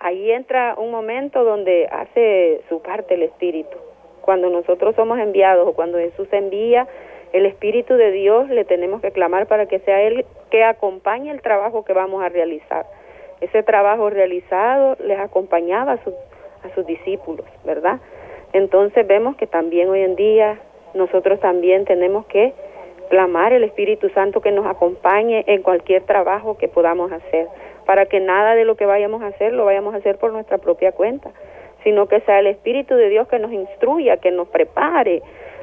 Ahí 0.00 0.32
entra 0.32 0.74
un 0.76 0.90
momento 0.90 1.44
donde 1.44 1.88
hace 1.90 2.60
su 2.68 2.82
parte 2.82 3.14
el 3.14 3.22
Espíritu. 3.22 3.78
Cuando 4.20 4.50
nosotros 4.50 4.94
somos 4.94 5.18
enviados 5.18 5.66
o 5.66 5.72
cuando 5.72 5.96
Jesús 5.96 6.28
envía, 6.30 6.86
el 7.32 7.46
Espíritu 7.46 7.94
de 7.94 8.10
Dios 8.10 8.50
le 8.50 8.66
tenemos 8.66 9.00
que 9.00 9.12
clamar 9.12 9.46
para 9.46 9.64
que 9.64 9.78
sea 9.78 10.02
Él 10.02 10.26
que 10.50 10.62
acompañe 10.62 11.30
el 11.30 11.40
trabajo 11.40 11.86
que 11.86 11.94
vamos 11.94 12.22
a 12.22 12.28
realizar. 12.28 12.84
Ese 13.40 13.62
trabajo 13.62 14.10
realizado 14.10 14.98
les 15.02 15.18
acompañaba 15.18 15.92
a 15.92 16.04
sus, 16.04 16.12
a 16.64 16.74
sus 16.74 16.86
discípulos, 16.86 17.46
¿verdad? 17.64 18.00
Entonces 18.52 19.06
vemos 19.06 19.36
que 19.36 19.46
también 19.46 19.88
hoy 19.88 20.00
en 20.00 20.16
día 20.16 20.58
nosotros 20.94 21.40
también 21.40 21.84
tenemos 21.84 22.26
que 22.26 22.52
clamar 23.08 23.52
el 23.52 23.64
Espíritu 23.64 24.08
Santo 24.10 24.40
que 24.40 24.52
nos 24.52 24.66
acompañe 24.66 25.44
en 25.46 25.62
cualquier 25.62 26.02
trabajo 26.04 26.56
que 26.56 26.68
podamos 26.68 27.12
hacer, 27.12 27.48
para 27.86 28.06
que 28.06 28.20
nada 28.20 28.54
de 28.54 28.64
lo 28.64 28.76
que 28.76 28.86
vayamos 28.86 29.22
a 29.22 29.28
hacer 29.28 29.52
lo 29.52 29.64
vayamos 29.64 29.94
a 29.94 29.98
hacer 29.98 30.18
por 30.18 30.32
nuestra 30.32 30.58
propia 30.58 30.92
cuenta, 30.92 31.30
sino 31.84 32.06
que 32.06 32.20
sea 32.20 32.38
el 32.38 32.46
Espíritu 32.46 32.94
de 32.94 33.08
Dios 33.08 33.28
que 33.28 33.38
nos 33.38 33.52
instruya, 33.52 34.18
que 34.18 34.30
nos 34.30 34.48
prepare, 34.48 35.22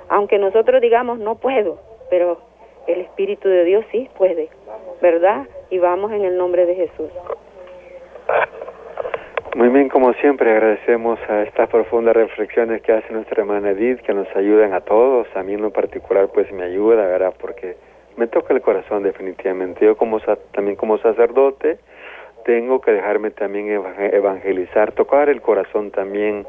aunque 0.10 0.38
nosotros 0.38 0.82
digamos 0.82 1.20
no 1.20 1.36
puedo, 1.36 1.79
pero 2.10 2.39
el 2.88 3.01
Espíritu 3.01 3.48
de 3.48 3.63
Dios 3.65 3.86
sí 3.91 4.10
puede, 4.18 4.50
¿verdad? 5.01 5.48
Y 5.70 5.77
vamos 5.77 6.12
en 6.12 6.25
el 6.25 6.38
nombre 6.38 6.65
de 6.65 6.75
Jesús. 6.75 7.12
Muy 9.56 9.70
bien, 9.70 9.89
como 9.89 10.13
siempre, 10.13 10.51
agradecemos 10.51 11.20
a 11.27 11.41
estas 11.41 11.68
profundas 11.70 12.15
reflexiones 12.15 12.84
que 12.84 12.94
hace 12.94 13.12
nuestra 13.12 13.41
hermana 13.41 13.72
Edith, 13.72 14.00
que 14.01 14.13
nos 14.13 14.27
ayudan 14.36 14.74
a 14.74 14.82
todos, 14.82 15.27
a 15.36 15.41
mí 15.41 15.53
en 15.53 15.62
lo 15.63 15.72
particular 15.72 16.29
pues 16.32 16.51
me 16.51 16.63
ayuda, 16.63 17.08
¿verdad? 17.08 17.34
Porque 17.41 17.75
me 18.15 18.27
toca 18.27 18.53
el 18.53 18.62
corazón 18.62 19.01
definitivamente. 19.01 19.84
Yo 19.84 19.98
como 19.98 20.20
también 20.51 20.75
como 20.75 21.00
sacerdote 21.00 21.79
tengo 22.46 22.79
que 22.79 22.91
dejarme 22.91 23.32
también 23.32 23.84
evangelizar, 23.98 24.91
tocar 24.91 25.29
el 25.29 25.41
corazón 25.41 25.89
también 25.89 26.46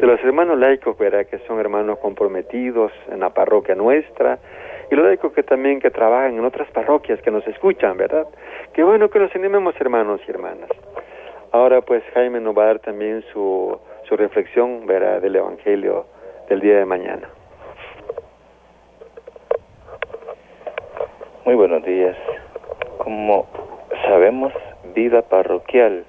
de 0.00 0.06
los 0.06 0.20
hermanos 0.20 0.56
laicos, 0.56 0.96
¿verdad? 0.96 1.26
Que 1.26 1.38
son 1.46 1.58
hermanos 1.58 1.98
comprometidos 1.98 2.92
en 3.10 3.20
la 3.20 3.30
parroquia 3.30 3.74
nuestra 3.74 4.38
y 4.92 4.94
los 4.94 5.04
laicos 5.04 5.32
que 5.32 5.42
también 5.42 5.80
que 5.80 5.90
trabajan 5.90 6.34
en 6.34 6.44
otras 6.44 6.70
parroquias 6.70 7.20
que 7.20 7.32
nos 7.32 7.46
escuchan, 7.48 7.96
¿verdad? 7.96 8.26
Qué 8.72 8.84
bueno 8.84 9.10
que 9.10 9.18
nos 9.18 9.34
animemos 9.34 9.74
hermanos 9.80 10.20
y 10.26 10.30
hermanas. 10.30 10.70
Ahora 11.54 11.82
pues 11.82 12.02
Jaime 12.14 12.40
nos 12.40 12.58
va 12.58 12.64
a 12.64 12.66
dar 12.66 12.78
también 12.80 13.22
su, 13.32 13.78
su 14.08 14.16
reflexión. 14.16 14.88
Del 14.88 15.36
Evangelio 15.36 16.04
del 16.48 16.58
día 16.58 16.78
de 16.78 16.84
mañana. 16.84 17.28
Muy 21.44 21.54
buenos 21.54 21.84
días. 21.84 22.16
Como 22.98 23.46
sabemos, 24.02 24.52
vida 24.96 25.22
parroquial. 25.22 26.04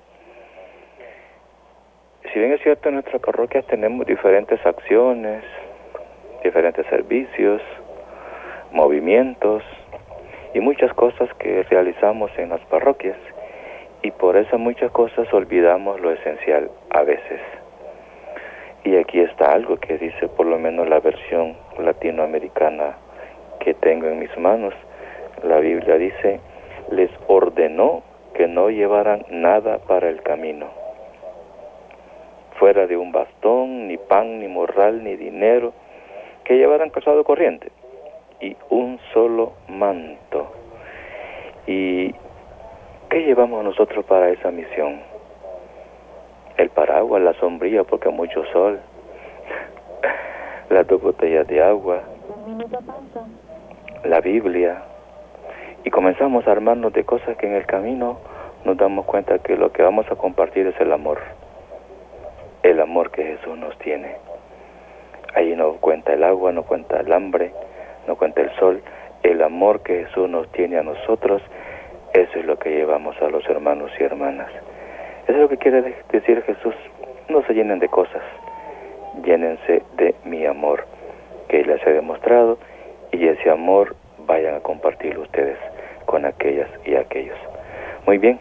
Si 2.34 2.40
bien 2.40 2.52
es 2.52 2.62
cierto, 2.64 2.90
en 2.90 2.96
nuestras 2.96 3.22
parroquias 3.22 3.68
tenemos 3.68 4.08
diferentes 4.08 4.66
acciones, 4.66 5.44
diferentes 6.44 6.88
servicios, 6.88 7.62
movimientos 8.72 9.62
y 10.56 10.60
muchas 10.60 10.92
cosas 10.96 11.32
que 11.36 11.62
realizamos 11.70 12.32
en 12.40 12.50
las 12.50 12.62
parroquias. 12.62 13.18
Y 14.06 14.12
por 14.12 14.38
eso 14.38 14.60
muchas 14.60 14.92
cosas 14.92 15.34
olvidamos 15.34 16.00
lo 16.00 16.12
esencial 16.12 16.70
a 16.92 17.02
veces. 17.02 17.42
Y 18.84 18.98
aquí 18.98 19.20
está 19.20 19.52
algo 19.52 19.78
que 19.78 19.98
dice 19.98 20.28
por 20.28 20.46
lo 20.46 20.60
menos 20.60 20.88
la 20.88 21.00
versión 21.00 21.58
latinoamericana 21.80 22.98
que 23.60 23.74
tengo 23.74 24.06
en 24.06 24.20
mis 24.20 24.38
manos. 24.38 24.76
La 25.42 25.58
Biblia 25.58 25.96
dice, 25.96 26.40
les 26.92 27.10
ordenó 27.26 28.04
que 28.36 28.48
no 28.48 28.70
llevaran 28.70 29.26
nada 29.32 29.80
para 29.80 30.08
el 30.08 30.22
camino, 30.22 30.68
fuera 32.60 32.86
de 32.86 32.98
un 32.98 33.12
bastón, 33.12 33.88
ni 33.88 33.98
pan, 33.98 34.40
ni 34.40 34.48
morral, 34.48 35.04
ni 35.04 35.16
dinero, 35.16 35.74
que 36.44 36.58
llevaran 36.58 36.92
calzado 36.92 37.24
corriente 37.24 37.72
y 38.40 38.56
un 38.70 39.00
solo 39.14 39.54
manto. 39.68 40.52
¿Y 41.66 42.14
qué 43.16 43.24
llevamos 43.24 43.64
nosotros 43.64 44.04
para 44.04 44.30
esa 44.30 44.52
misión? 44.52 45.00
El 46.58 46.70
paraguas, 46.70 47.22
la 47.22 47.32
sombría, 47.36 47.86
porque 47.86 48.10
mucho 48.10 48.44
sol, 48.52 48.78
las 50.70 50.86
dos 50.86 51.02
botellas 51.02 51.48
de 51.48 51.64
agua, 51.64 52.02
la 54.04 54.20
Biblia, 54.20 54.84
y 55.86 55.92
comenzamos 55.92 56.46
a 56.46 56.52
armarnos 56.52 56.92
de 56.92 57.06
cosas 57.06 57.38
que 57.38 57.48
en 57.48 57.54
el 57.54 57.66
camino 57.66 58.20
nos 58.66 58.76
damos 58.76 59.06
cuenta 59.06 59.40
que 59.40 59.56
lo 59.56 59.72
que 59.72 59.82
vamos 59.82 60.06
a 60.12 60.18
compartir 60.18 60.68
es 60.68 60.78
el 60.82 60.92
amor, 60.92 61.22
el 62.64 62.82
amor 62.82 63.12
que 63.12 63.24
Jesús 63.24 63.58
nos 63.58 63.78
tiene. 63.78 64.18
Ahí 65.36 65.56
no 65.56 65.76
cuenta 65.76 66.12
el 66.12 66.26
agua, 66.26 66.52
no 66.52 66.64
cuenta 66.64 67.00
el 67.00 67.14
hambre, 67.14 67.54
no 68.10 68.18
cuenta 68.18 68.42
el 68.42 68.54
sol, 68.58 68.84
el 69.24 69.42
amor 69.42 69.84
que 69.84 70.04
Jesús 70.04 70.30
nos 70.30 70.52
tiene 70.52 70.78
a 70.80 70.84
nosotros, 70.84 71.42
eso 72.16 72.40
es 72.40 72.46
lo 72.46 72.58
que 72.58 72.70
llevamos 72.70 73.16
a 73.22 73.30
los 73.30 73.46
hermanos 73.50 73.92
y 74.00 74.04
hermanas. 74.04 74.50
Eso 75.24 75.34
es 75.34 75.38
lo 75.38 75.50
que 75.50 75.58
quiere 75.58 75.96
decir 76.12 76.42
Jesús, 76.44 76.76
no 77.30 77.44
se 77.46 77.54
llenen 77.54 77.80
de 77.80 77.90
cosas, 77.90 78.22
llénense 79.24 79.84
de 79.98 80.16
mi 80.24 80.46
amor, 80.46 80.86
que 81.50 81.64
les 81.64 81.86
he 81.86 81.92
demostrado, 81.92 82.58
y 83.12 83.28
ese 83.28 83.50
amor 83.50 83.96
vayan 84.26 84.56
a 84.56 84.60
compartirlo 84.62 85.24
ustedes 85.24 85.58
con 86.06 86.26
aquellas 86.26 86.70
y 86.86 86.96
aquellos. 86.96 87.38
Muy 88.06 88.18
bien, 88.18 88.40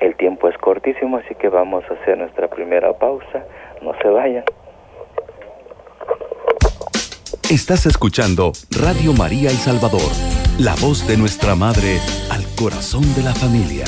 el 0.00 0.14
tiempo 0.16 0.48
es 0.48 0.56
cortísimo, 0.58 1.16
así 1.16 1.34
que 1.34 1.48
vamos 1.48 1.84
a 1.90 1.94
hacer 1.94 2.18
nuestra 2.18 2.48
primera 2.48 2.92
pausa. 2.92 3.44
No 3.82 3.92
se 4.00 4.08
vayan. 4.08 4.44
Estás 7.50 7.86
escuchando 7.86 8.52
Radio 8.70 9.12
María 9.12 9.50
El 9.50 9.56
Salvador, 9.56 10.00
la 10.58 10.74
voz 10.80 11.06
de 11.08 11.16
nuestra 11.16 11.54
Madre 11.54 11.98
al 12.30 12.43
corazón 12.64 13.02
de 13.14 13.22
la 13.22 13.34
familia. 13.34 13.84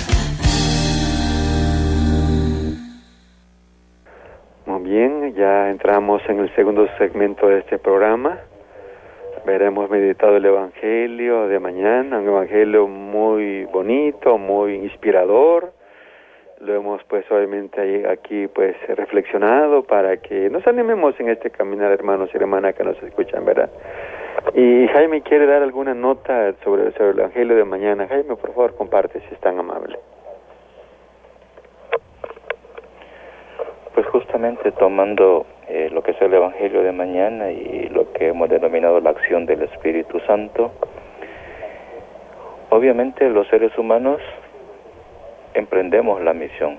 Muy 4.67 4.83
bien, 4.83 5.35
ya 5.35 5.71
entramos 5.71 6.21
en 6.29 6.41
el 6.41 6.55
segundo 6.55 6.87
segmento 6.99 7.49
de 7.49 7.61
este 7.61 7.79
programa 7.79 8.39
veremos 9.47 9.89
meditado 9.89 10.37
el 10.37 10.45
Evangelio 10.45 11.49
de 11.49 11.59
mañana, 11.59 12.19
un 12.19 12.27
Evangelio 12.27 12.87
muy 12.87 13.65
bonito, 13.65 14.37
muy 14.37 14.75
inspirador. 14.75 15.73
Lo 16.61 16.75
hemos 16.75 17.03
pues 17.05 17.25
obviamente 17.31 18.07
aquí 18.07 18.49
pues 18.49 18.77
reflexionado 18.89 19.85
para 19.85 20.19
que 20.19 20.51
nos 20.51 20.67
animemos 20.67 21.19
en 21.21 21.31
este 21.31 21.49
caminar 21.49 21.93
hermanos 21.93 22.29
y 22.35 22.37
hermanas 22.37 22.75
que 22.75 22.85
nos 22.85 23.01
escuchan, 23.03 23.45
¿verdad? 23.45 23.71
Y 24.55 24.89
Jaime 24.89 25.23
quiere 25.23 25.47
dar 25.47 25.63
alguna 25.63 25.95
nota 25.95 26.55
sobre, 26.65 26.85
el 26.85 27.19
Evangelio 27.19 27.57
de 27.57 27.65
mañana. 27.65 28.07
Jaime, 28.09 28.37
por 28.37 28.53
favor, 28.53 28.75
comparte 28.75 29.21
si 29.21 29.35
es 29.35 29.41
tan 29.41 29.59
amable. 29.59 29.99
Pues 33.95 34.07
justamente 34.07 34.73
tomando 34.73 35.47
eh, 35.69 35.91
lo 35.93 36.03
que 36.03 36.13
es 36.13 36.23
el 36.23 36.33
Evangelio 36.33 36.83
de 36.83 36.93
mañana 36.93 37.51
y 37.51 37.89
lo 37.89 38.13
que 38.13 38.29
hemos 38.29 38.49
denominado 38.49 39.01
la 39.01 39.11
acción 39.11 39.47
del 39.47 39.63
Espíritu 39.63 40.21
Santo. 40.21 40.73
Obviamente 42.71 43.29
los 43.31 43.47
seres 43.49 43.77
humanos 43.79 44.21
emprendemos 45.55 46.21
la 46.23 46.35
misión 46.35 46.79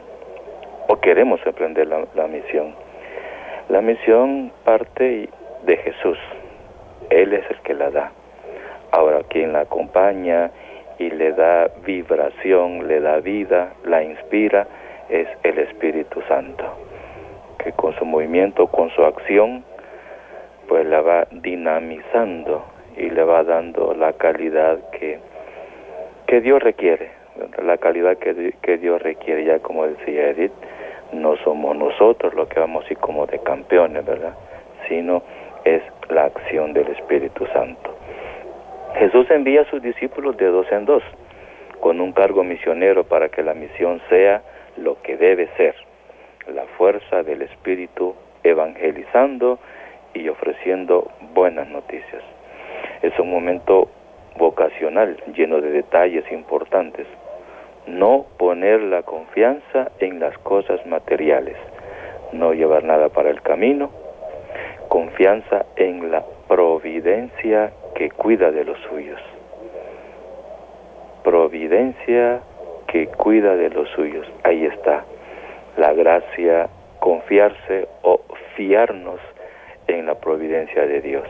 o 0.88 1.00
queremos 1.00 1.40
emprender 1.46 1.88
la 1.88 2.28
misión. 2.28 2.76
La 3.70 3.82
misión 3.82 4.52
parte 4.64 5.30
de 5.66 5.78
Jesús, 5.78 6.18
Él 7.10 7.34
es 7.34 7.50
el 7.50 7.60
que 7.62 7.74
la 7.74 7.90
da. 7.90 8.12
Ahora 8.92 9.22
quien 9.30 9.54
la 9.54 9.62
acompaña 9.62 10.52
y 11.00 11.10
le 11.10 11.32
da 11.34 11.70
vibración, 11.86 12.88
le 12.88 13.00
da 13.00 13.20
vida, 13.20 13.74
la 13.84 14.04
inspira, 14.04 14.68
es 15.10 15.28
el 15.44 15.60
Espíritu 15.60 16.22
Santo 16.28 16.88
que 17.58 17.72
con 17.74 17.94
su 17.96 18.06
movimiento, 18.06 18.68
con 18.68 18.90
su 18.92 19.04
acción, 19.04 19.64
pues 20.68 20.86
la 20.86 21.02
va 21.02 21.28
dinamizando 21.32 22.64
y 22.96 23.10
le 23.10 23.24
va 23.24 23.44
dando 23.44 23.94
la 23.94 24.14
calidad 24.14 24.78
que, 24.92 25.20
que 26.28 26.42
Dios 26.42 26.62
requiere, 26.62 27.12
la 27.64 27.78
calidad 27.78 28.18
que, 28.18 28.54
que 28.62 28.78
Dios 28.78 29.02
requiere, 29.02 29.46
ya 29.46 29.60
como 29.60 29.88
decía 29.88 30.30
Edith, 30.30 30.52
no 31.14 31.38
somos 31.38 31.76
nosotros 31.76 32.34
los 32.34 32.48
que 32.50 32.60
vamos 32.60 32.86
así 32.86 32.96
como 32.96 33.26
de 33.26 33.40
campeones, 33.40 34.06
¿verdad? 34.06 34.34
Sino 34.88 35.24
es 35.76 35.84
la 36.10 36.26
acción 36.26 36.74
del 36.74 36.88
Espíritu 36.88 37.46
Santo. 37.48 37.98
Jesús 38.96 39.30
envía 39.30 39.62
a 39.62 39.70
sus 39.70 39.82
discípulos 39.82 40.38
de 40.38 40.46
dos 40.48 40.66
en 40.72 40.86
dos, 40.86 41.04
con 41.80 42.00
un 42.02 42.14
cargo 42.14 42.44
misionero 42.44 43.04
para 43.04 43.30
que 43.30 43.44
la 43.44 43.54
misión 43.54 44.02
sea 44.10 44.42
lo 44.78 45.02
que 45.02 45.18
debe 45.18 45.48
ser, 45.58 45.76
la 46.54 46.66
fuerza 46.78 47.24
del 47.24 47.42
Espíritu 47.42 48.16
evangelizando 48.44 49.60
y 50.14 50.30
ofreciendo 50.30 51.12
buenas 51.34 51.68
noticias. 51.68 52.24
Es 53.02 53.18
un 53.20 53.30
momento 53.30 53.90
vocacional 54.38 55.18
lleno 55.36 55.62
de 55.62 55.70
detalles 55.72 56.32
importantes. 56.32 57.08
No 57.86 58.26
poner 58.38 58.82
la 58.82 59.04
confianza 59.04 59.92
en 60.00 60.20
las 60.20 60.38
cosas 60.40 60.86
materiales, 60.86 61.58
no 62.32 62.54
llevar 62.54 62.84
nada 62.84 63.10
para 63.10 63.30
el 63.30 63.42
camino, 63.42 63.92
confianza 64.88 65.66
en 65.76 66.12
la 66.12 66.24
providencia 66.48 67.72
que 67.96 68.10
cuida 68.10 68.52
de 68.52 68.66
los 68.66 68.78
suyos. 68.90 69.20
Providencia 71.24 72.42
que 72.88 73.08
cuida 73.08 73.56
de 73.56 73.70
los 73.70 73.90
suyos. 73.90 74.28
Ahí 74.44 74.66
está 74.66 75.04
la 75.78 75.94
gracia, 75.94 76.70
confiarse 77.00 77.88
o 78.02 78.22
fiarnos 78.56 79.20
en 79.88 80.06
la 80.06 80.16
providencia 80.16 80.86
de 80.86 81.02
Dios. 81.02 81.28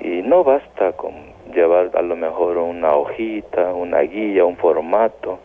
Y 0.00 0.22
no 0.22 0.44
basta 0.44 0.92
con 0.92 1.14
llevar 1.52 1.90
a 1.94 2.02
lo 2.02 2.16
mejor 2.16 2.58
una 2.58 2.94
hojita, 2.94 3.72
una 3.72 4.00
guía, 4.00 4.44
un 4.44 4.56
formato, 4.56 5.38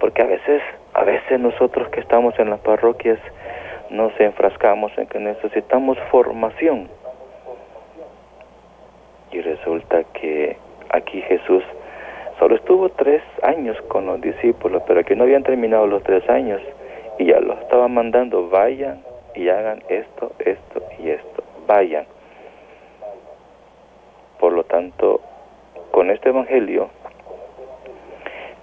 porque 0.00 0.22
a 0.22 0.26
veces, 0.26 0.62
a 0.94 1.04
veces 1.04 1.38
nosotros 1.38 1.88
que 1.90 2.00
estamos 2.00 2.38
en 2.38 2.50
las 2.50 2.60
parroquias 2.60 3.18
nos 3.90 4.18
enfrascamos 4.20 4.96
en 4.98 5.06
que 5.06 5.18
necesitamos 5.18 5.98
formación. 6.10 6.88
Y 9.32 9.40
resulta 9.40 10.04
que 10.04 10.56
aquí 10.90 11.20
Jesús 11.22 11.62
solo 12.38 12.56
estuvo 12.56 12.88
tres 12.90 13.22
años 13.42 13.76
con 13.88 14.06
los 14.06 14.20
discípulos, 14.20 14.82
pero 14.86 15.04
que 15.04 15.16
no 15.16 15.24
habían 15.24 15.42
terminado 15.42 15.86
los 15.86 16.02
tres 16.02 16.28
años 16.28 16.62
y 17.18 17.26
ya 17.26 17.40
los 17.40 17.58
estaba 17.60 17.88
mandando, 17.88 18.48
vayan 18.48 19.02
y 19.34 19.48
hagan 19.48 19.82
esto, 19.88 20.32
esto 20.38 20.82
y 20.98 21.10
esto, 21.10 21.42
vayan. 21.66 22.06
Por 24.38 24.52
lo 24.52 24.64
tanto, 24.64 25.20
con 25.90 26.10
este 26.10 26.28
Evangelio 26.28 26.90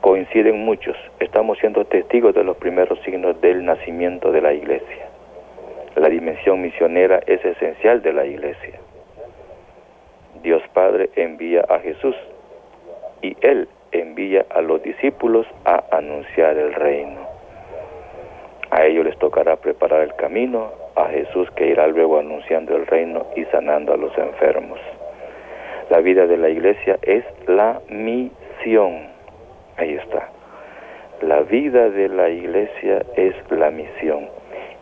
coinciden 0.06 0.64
muchos. 0.64 0.96
Estamos 1.20 1.58
siendo 1.58 1.84
testigos 1.86 2.34
de 2.36 2.44
los 2.44 2.58
primeros 2.58 3.00
signos 3.02 3.42
del 3.42 3.66
nacimiento 3.66 4.32
de 4.32 4.42
la 4.42 4.54
iglesia. 4.54 5.05
La 5.96 6.10
dimensión 6.10 6.62
misionera 6.62 7.22
es 7.26 7.44
esencial 7.46 8.02
de 8.02 8.12
la 8.12 8.26
iglesia. 8.26 8.80
Dios 10.44 10.62
Padre 10.74 11.10
envía 11.16 11.66
a 11.70 11.80
Jesús 11.80 12.16
y 13.22 13.38
Él 13.40 13.70
envía 13.94 14.46
a 14.50 14.62
los 14.62 14.84
discípulos 14.84 15.48
a 15.64 15.86
anunciar 15.92 16.58
el 16.58 16.74
reino. 16.74 17.22
A 18.72 18.84
ellos 18.86 19.06
les 19.06 19.18
tocará 19.20 19.56
preparar 19.56 20.02
el 20.02 20.14
camino, 20.16 20.74
a 20.96 21.08
Jesús 21.08 21.50
que 21.52 21.68
irá 21.68 21.88
luego 21.88 22.20
anunciando 22.20 22.76
el 22.76 22.86
reino 22.88 23.28
y 23.38 23.46
sanando 23.46 23.94
a 23.94 23.98
los 23.98 24.18
enfermos. 24.18 24.80
La 25.90 26.02
vida 26.02 26.28
de 26.28 26.36
la 26.36 26.50
iglesia 26.50 27.00
es 27.04 27.24
la 27.48 27.80
misión. 27.88 29.08
Ahí 29.78 29.94
está. 29.94 30.30
La 31.22 31.42
vida 31.42 31.90
de 31.90 32.10
la 32.10 32.30
iglesia 32.30 33.02
es 33.16 33.34
la 33.50 33.72
misión. 33.72 34.28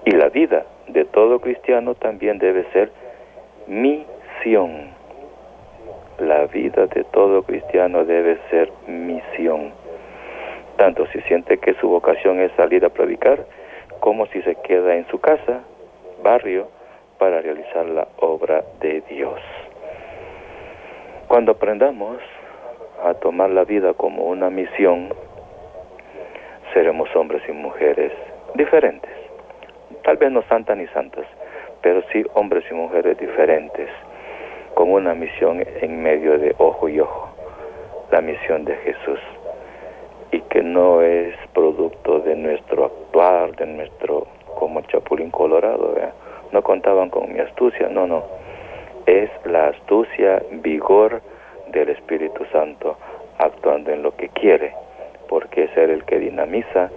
Y 0.05 0.12
la 0.12 0.29
vida 0.29 0.65
de 0.87 1.05
todo 1.05 1.39
cristiano 1.39 1.95
también 1.95 2.39
debe 2.39 2.65
ser 2.71 2.91
misión. 3.67 4.91
La 6.19 6.45
vida 6.45 6.87
de 6.87 7.03
todo 7.05 7.43
cristiano 7.43 8.05
debe 8.05 8.37
ser 8.49 8.71
misión. 8.87 9.71
Tanto 10.77 11.05
si 11.07 11.21
siente 11.21 11.57
que 11.57 11.73
su 11.75 11.87
vocación 11.87 12.39
es 12.39 12.51
salir 12.53 12.85
a 12.85 12.89
predicar, 12.89 13.46
como 14.00 14.25
si 14.27 14.41
se 14.41 14.55
queda 14.55 14.96
en 14.96 15.07
su 15.07 15.19
casa, 15.19 15.61
barrio, 16.24 16.67
para 17.17 17.41
realizar 17.41 17.85
la 17.85 18.07
obra 18.19 18.63
de 18.81 19.01
Dios. 19.09 19.39
Cuando 21.27 21.53
aprendamos 21.53 22.17
a 23.03 23.13
tomar 23.15 23.50
la 23.50 23.63
vida 23.63 23.93
como 23.93 24.25
una 24.25 24.50
misión, 24.50 25.13
seremos 26.74 27.13
hombres 27.15 27.41
y 27.48 27.51
mujeres 27.51 28.11
diferentes. 28.55 29.23
Tal 30.03 30.18
vez 30.18 30.31
no 30.31 30.44
santas 30.44 30.77
ni 30.77 30.87
santas, 30.87 31.25
pero 31.81 32.01
sí 32.11 32.24
hombres 32.33 32.63
y 32.70 32.74
mujeres 32.74 33.18
diferentes, 33.18 33.89
con 34.74 34.92
una 34.92 35.13
misión 35.13 35.63
en 35.81 36.01
medio 36.01 36.37
de 36.37 36.55
ojo 36.57 36.89
y 36.89 37.00
ojo, 37.00 37.29
la 38.11 38.22
misión 38.22 38.66
de 38.66 38.75
Jesús, 38.77 39.20
y 40.31 40.42
que 40.42 40.61
no 40.61 41.01
es 41.01 41.35
producto 41.53 42.20
de 42.20 42.35
nuestro 42.35 42.85
actuar, 42.85 43.55
de 43.55 43.66
nuestro, 43.66 44.27
como 44.55 44.81
chapulín 44.81 45.31
colorado, 45.31 45.96
no 46.51 46.61
contaban 46.61 47.09
con 47.09 47.31
mi 47.31 47.39
astucia, 47.39 47.89
no, 47.89 48.07
no 48.07 48.24
es 49.05 49.29
la 49.46 49.68
astucia, 49.68 50.42
vigor 50.51 51.22
del 51.68 51.89
Espíritu 51.89 52.46
Santo 52.51 52.98
actuando 53.37 53.92
en 53.92 54.03
lo 54.03 54.16
que 54.16 54.29
quiere, 54.29 54.74
porque 55.27 55.66
es 55.66 55.77
Él 55.77 55.89
el 55.89 56.05
que 56.05 56.20
dinamiza 56.20 56.89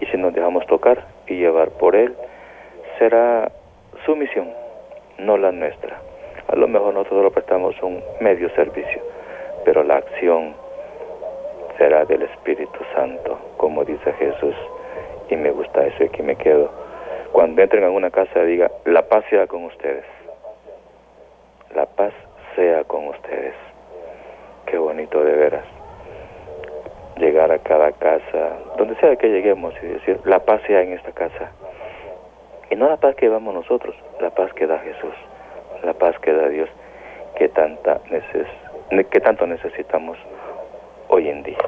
y 0.00 0.06
si 0.06 0.16
nos 0.16 0.32
dejamos 0.32 0.66
tocar 0.66 1.04
y 1.26 1.34
llevar 1.34 1.70
por 1.70 1.96
Él, 1.96 2.14
será 3.00 3.50
su 4.06 4.14
misión, 4.14 4.48
no 5.18 5.36
la 5.36 5.50
nuestra. 5.50 5.98
A 6.46 6.54
lo 6.54 6.68
mejor 6.68 6.94
nosotros 6.94 7.18
solo 7.18 7.32
prestamos 7.32 7.74
un 7.82 8.00
medio 8.20 8.48
servicio, 8.50 9.02
pero 9.64 9.82
la 9.82 9.96
acción 9.96 10.54
será 11.78 12.04
del 12.04 12.22
Espíritu 12.22 12.78
Santo, 12.94 13.36
como 13.56 13.84
dice 13.84 14.12
Jesús, 14.12 14.54
y 15.28 15.34
me 15.34 15.50
gusta 15.50 15.84
eso 15.84 16.04
y 16.04 16.06
aquí 16.06 16.22
me 16.22 16.36
quedo. 16.36 16.70
Cuando 17.32 17.60
entren 17.60 17.82
a 17.82 17.90
una 17.90 18.12
casa 18.12 18.42
diga, 18.42 18.70
la 18.84 19.02
paz 19.02 19.24
sea 19.30 19.48
con 19.48 19.64
ustedes 19.64 20.04
la 21.74 21.86
paz 21.86 22.12
sea 22.56 22.84
con 22.84 23.08
ustedes. 23.08 23.54
Qué 24.66 24.76
bonito 24.76 25.22
de 25.22 25.32
veras. 25.32 25.64
Llegar 27.16 27.52
a 27.52 27.58
cada 27.58 27.92
casa, 27.92 28.58
donde 28.76 28.96
sea 28.96 29.16
que 29.16 29.28
lleguemos 29.28 29.74
y 29.82 29.86
decir, 29.86 30.18
la 30.24 30.40
paz 30.40 30.60
sea 30.66 30.82
en 30.82 30.92
esta 30.92 31.12
casa. 31.12 31.52
Y 32.70 32.76
no 32.76 32.88
la 32.88 32.96
paz 32.96 33.16
que 33.16 33.28
damos 33.28 33.52
nosotros, 33.52 33.94
la 34.20 34.30
paz 34.30 34.52
que 34.54 34.66
da 34.66 34.78
Jesús, 34.78 35.14
la 35.82 35.92
paz 35.94 36.18
que 36.20 36.32
da 36.32 36.48
Dios, 36.48 36.68
que, 37.36 37.48
tanta 37.48 38.00
neces 38.10 38.46
que 39.10 39.20
tanto 39.20 39.46
necesitamos 39.46 40.18
hoy 41.08 41.28
en 41.28 41.42
día. 41.42 41.58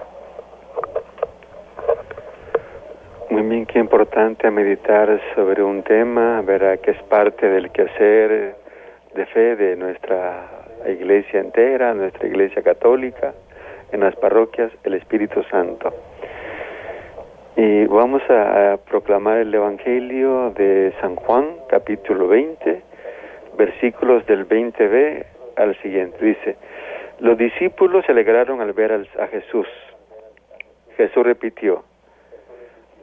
Muy 3.30 3.42
bien, 3.42 3.66
qué 3.66 3.78
importante 3.78 4.50
meditar 4.50 5.20
sobre 5.34 5.62
un 5.62 5.82
tema, 5.82 6.42
verá 6.42 6.76
que 6.76 6.90
es 6.90 7.02
parte 7.04 7.48
del 7.48 7.70
quehacer 7.70 8.56
de 9.14 9.26
fe 9.26 9.56
de 9.56 9.76
nuestra 9.76 10.48
iglesia 10.86 11.40
entera, 11.40 11.94
nuestra 11.94 12.26
iglesia 12.26 12.62
católica, 12.62 13.32
en 13.92 14.00
las 14.00 14.16
parroquias, 14.16 14.72
el 14.84 14.94
Espíritu 14.94 15.42
Santo. 15.44 15.92
Y 17.54 17.84
vamos 17.84 18.22
a, 18.30 18.78
proclamar 18.88 19.36
el 19.38 19.54
Evangelio 19.54 20.52
de 20.52 20.94
San 21.02 21.16
Juan, 21.16 21.56
capítulo 21.68 22.26
20, 22.28 22.82
versículos 23.58 24.24
del 24.24 24.48
20b 24.48 25.26
al 25.56 25.76
siguiente. 25.82 26.24
Dice, 26.24 26.56
los 27.20 27.36
discípulos 27.36 28.06
se 28.06 28.12
alegraron 28.12 28.62
al 28.62 28.72
ver 28.72 29.06
a 29.18 29.26
Jesús. 29.26 29.66
Jesús 30.96 31.22
repitió, 31.24 31.84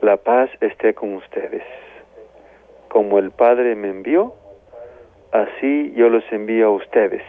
la 0.02 0.18
paz 0.18 0.50
esté 0.62 0.96
con 0.96 1.14
ustedes. 1.14 1.64
Como 2.88 3.20
el 3.20 3.30
Padre 3.30 3.76
me 3.76 3.90
envió, 3.90 4.34
así 5.32 5.94
yo 5.96 6.10
los 6.10 6.24
envío 6.32 6.70
a 6.70 6.72
ustedes. 6.72 7.22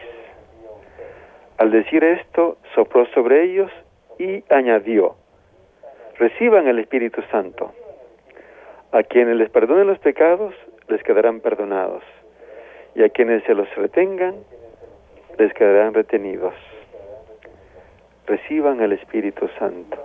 Al 1.58 1.70
decir 1.70 2.02
esto, 2.02 2.56
sopló 2.74 3.04
sobre 3.08 3.44
ellos 3.44 3.70
y 4.18 4.42
añadió, 4.48 5.16
reciban 6.20 6.68
el 6.68 6.78
Espíritu 6.78 7.22
Santo. 7.30 7.72
A 8.92 9.02
quienes 9.02 9.36
les 9.36 9.48
perdonen 9.48 9.86
los 9.86 9.98
pecados, 10.00 10.54
les 10.88 11.02
quedarán 11.02 11.40
perdonados, 11.40 12.02
y 12.94 13.02
a 13.02 13.08
quienes 13.08 13.42
se 13.44 13.54
los 13.54 13.74
retengan, 13.74 14.34
les 15.38 15.52
quedarán 15.54 15.94
retenidos. 15.94 16.52
Reciban 18.26 18.82
el 18.82 18.92
Espíritu 18.92 19.48
Santo. 19.58 19.96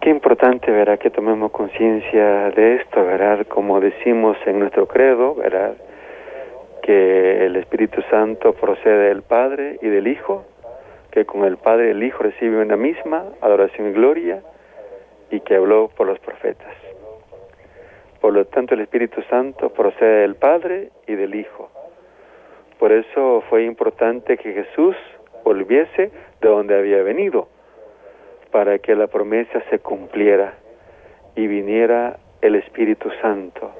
Qué 0.00 0.08
importante, 0.08 0.70
verá, 0.70 0.96
que 0.96 1.10
tomemos 1.10 1.52
conciencia 1.52 2.50
de 2.50 2.76
esto, 2.76 3.04
verá, 3.04 3.44
como 3.44 3.80
decimos 3.80 4.38
en 4.46 4.60
nuestro 4.60 4.88
credo, 4.88 5.34
verá, 5.34 5.74
que 6.82 7.44
el 7.44 7.54
Espíritu 7.56 8.00
Santo 8.10 8.54
procede 8.54 9.08
del 9.08 9.22
Padre 9.22 9.78
y 9.82 9.88
del 9.88 10.08
Hijo, 10.08 10.46
que 11.12 11.26
con 11.26 11.44
el 11.44 11.58
Padre 11.58 11.90
el 11.90 12.02
Hijo 12.02 12.22
recibe 12.22 12.60
una 12.60 12.76
misma 12.76 13.26
adoración 13.42 13.90
y 13.90 13.92
gloria, 13.92 14.42
y 15.30 15.40
que 15.40 15.56
habló 15.56 15.88
por 15.88 16.06
los 16.06 16.18
profetas. 16.18 16.74
Por 18.20 18.32
lo 18.32 18.44
tanto, 18.46 18.74
el 18.74 18.80
Espíritu 18.80 19.22
Santo 19.30 19.70
procede 19.70 20.22
del 20.22 20.36
Padre 20.36 20.90
y 21.06 21.14
del 21.14 21.34
Hijo. 21.34 21.70
Por 22.78 22.92
eso 22.92 23.42
fue 23.48 23.64
importante 23.64 24.36
que 24.36 24.52
Jesús 24.52 24.96
volviese 25.44 26.10
de 26.40 26.48
donde 26.48 26.78
había 26.78 27.02
venido, 27.02 27.48
para 28.50 28.78
que 28.78 28.94
la 28.94 29.06
promesa 29.06 29.62
se 29.70 29.78
cumpliera 29.78 30.54
y 31.34 31.46
viniera 31.46 32.18
el 32.40 32.56
Espíritu 32.56 33.10
Santo. 33.20 33.70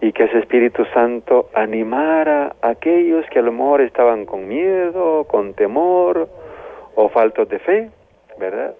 Y 0.00 0.12
que 0.12 0.24
ese 0.24 0.38
Espíritu 0.38 0.84
Santo 0.94 1.50
animara 1.54 2.54
a 2.62 2.68
aquellos 2.70 3.26
que 3.30 3.40
a 3.40 3.42
lo 3.42 3.52
mejor 3.52 3.80
estaban 3.80 4.26
con 4.26 4.46
miedo, 4.46 5.24
con 5.24 5.54
temor 5.54 6.28
o 6.94 7.08
faltos 7.08 7.48
de 7.48 7.58
fe, 7.58 7.90
¿verdad? 8.38 8.74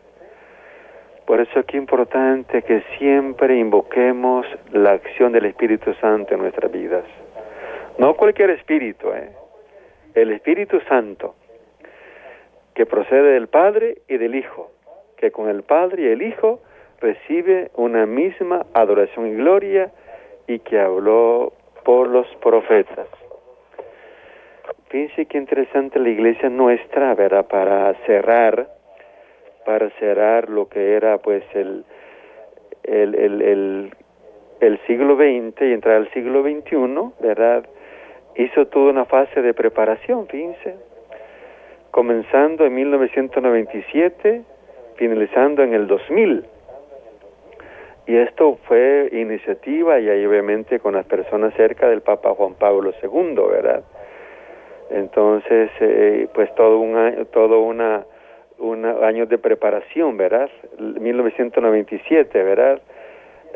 Por 1.27 1.41
eso 1.41 1.61
es 1.61 1.75
importante 1.75 2.63
que 2.63 2.83
siempre 2.97 3.59
invoquemos 3.59 4.47
la 4.73 4.93
acción 4.93 5.33
del 5.33 5.45
Espíritu 5.45 5.93
Santo 6.01 6.35
en 6.35 6.41
nuestras 6.41 6.73
vidas. 6.73 7.05
No 7.99 8.15
cualquier 8.15 8.51
espíritu, 8.51 9.09
¿eh? 9.13 9.31
el 10.15 10.33
Espíritu 10.33 10.81
Santo, 10.89 11.35
que 12.75 12.87
procede 12.87 13.33
del 13.33 13.49
Padre 13.49 13.99
y 14.09 14.17
del 14.19 14.37
Hijo, 14.37 14.71
que 15.17 15.31
con 15.31 15.49
el 15.49 15.65
Padre 15.65 16.05
y 16.05 16.07
el 16.07 16.23
Hijo 16.23 16.61
recibe 17.01 17.71
una 17.75 18.07
misma 18.07 18.67
adoración 18.73 19.27
y 19.27 19.35
gloria 19.35 19.91
y 20.49 20.59
que 20.59 20.81
habló 20.81 21.53
por 21.85 22.09
los 22.09 22.27
profetas. 22.43 23.07
Fíjense 24.89 25.27
qué 25.27 25.39
interesante 25.39 26.01
la 26.01 26.09
iglesia 26.09 26.49
nuestra, 26.49 27.15
¿verdad? 27.15 27.47
Para 27.47 27.95
cerrar 28.07 28.79
para 29.69 29.91
cerrar 29.99 30.49
lo 30.49 30.67
que 30.67 30.95
era 30.95 31.19
pues 31.19 31.45
el, 31.53 31.85
el, 32.85 33.15
el, 33.15 33.93
el, 34.61 34.81
siglo 34.87 35.15
XX 35.17 35.61
y 35.61 35.73
entrar 35.75 35.97
al 35.97 36.11
siglo 36.13 36.43
XXI, 36.43 37.13
¿verdad? 37.21 37.67
Hizo 38.35 38.67
toda 38.69 38.93
una 38.93 39.05
fase 39.05 39.43
de 39.43 39.53
preparación, 39.53 40.27
fíjense, 40.27 40.75
comenzando 41.91 42.65
en 42.65 42.77
1997, 42.77 44.43
finalizando 44.97 45.63
en 45.63 45.75
el 45.75 45.87
2000. 45.87 46.47
Y 48.09 48.17
esto 48.17 48.59
fue 48.67 49.11
iniciativa 49.13 50.01
y 50.01 50.09
ahí 50.09 50.25
obviamente 50.25 50.81
con 50.81 50.95
las 50.95 51.05
personas 51.05 51.53
cerca 51.57 51.91
del 51.91 52.01
Papa 52.01 52.31
Juan 52.35 52.55
Pablo 52.55 52.91
II, 53.03 53.35
¿verdad? 53.51 53.85
Entonces, 54.89 55.71
eh, 55.79 56.27
pues 56.33 56.53
todo 56.55 56.79
un 56.79 57.27
todo 57.27 57.61
una 57.61 58.07
un 58.61 58.87
años 58.87 59.29
de 59.29 59.37
preparación, 59.37 60.17
¿verdad? 60.17 60.49
1997, 60.79 62.43
¿verdad? 62.43 62.81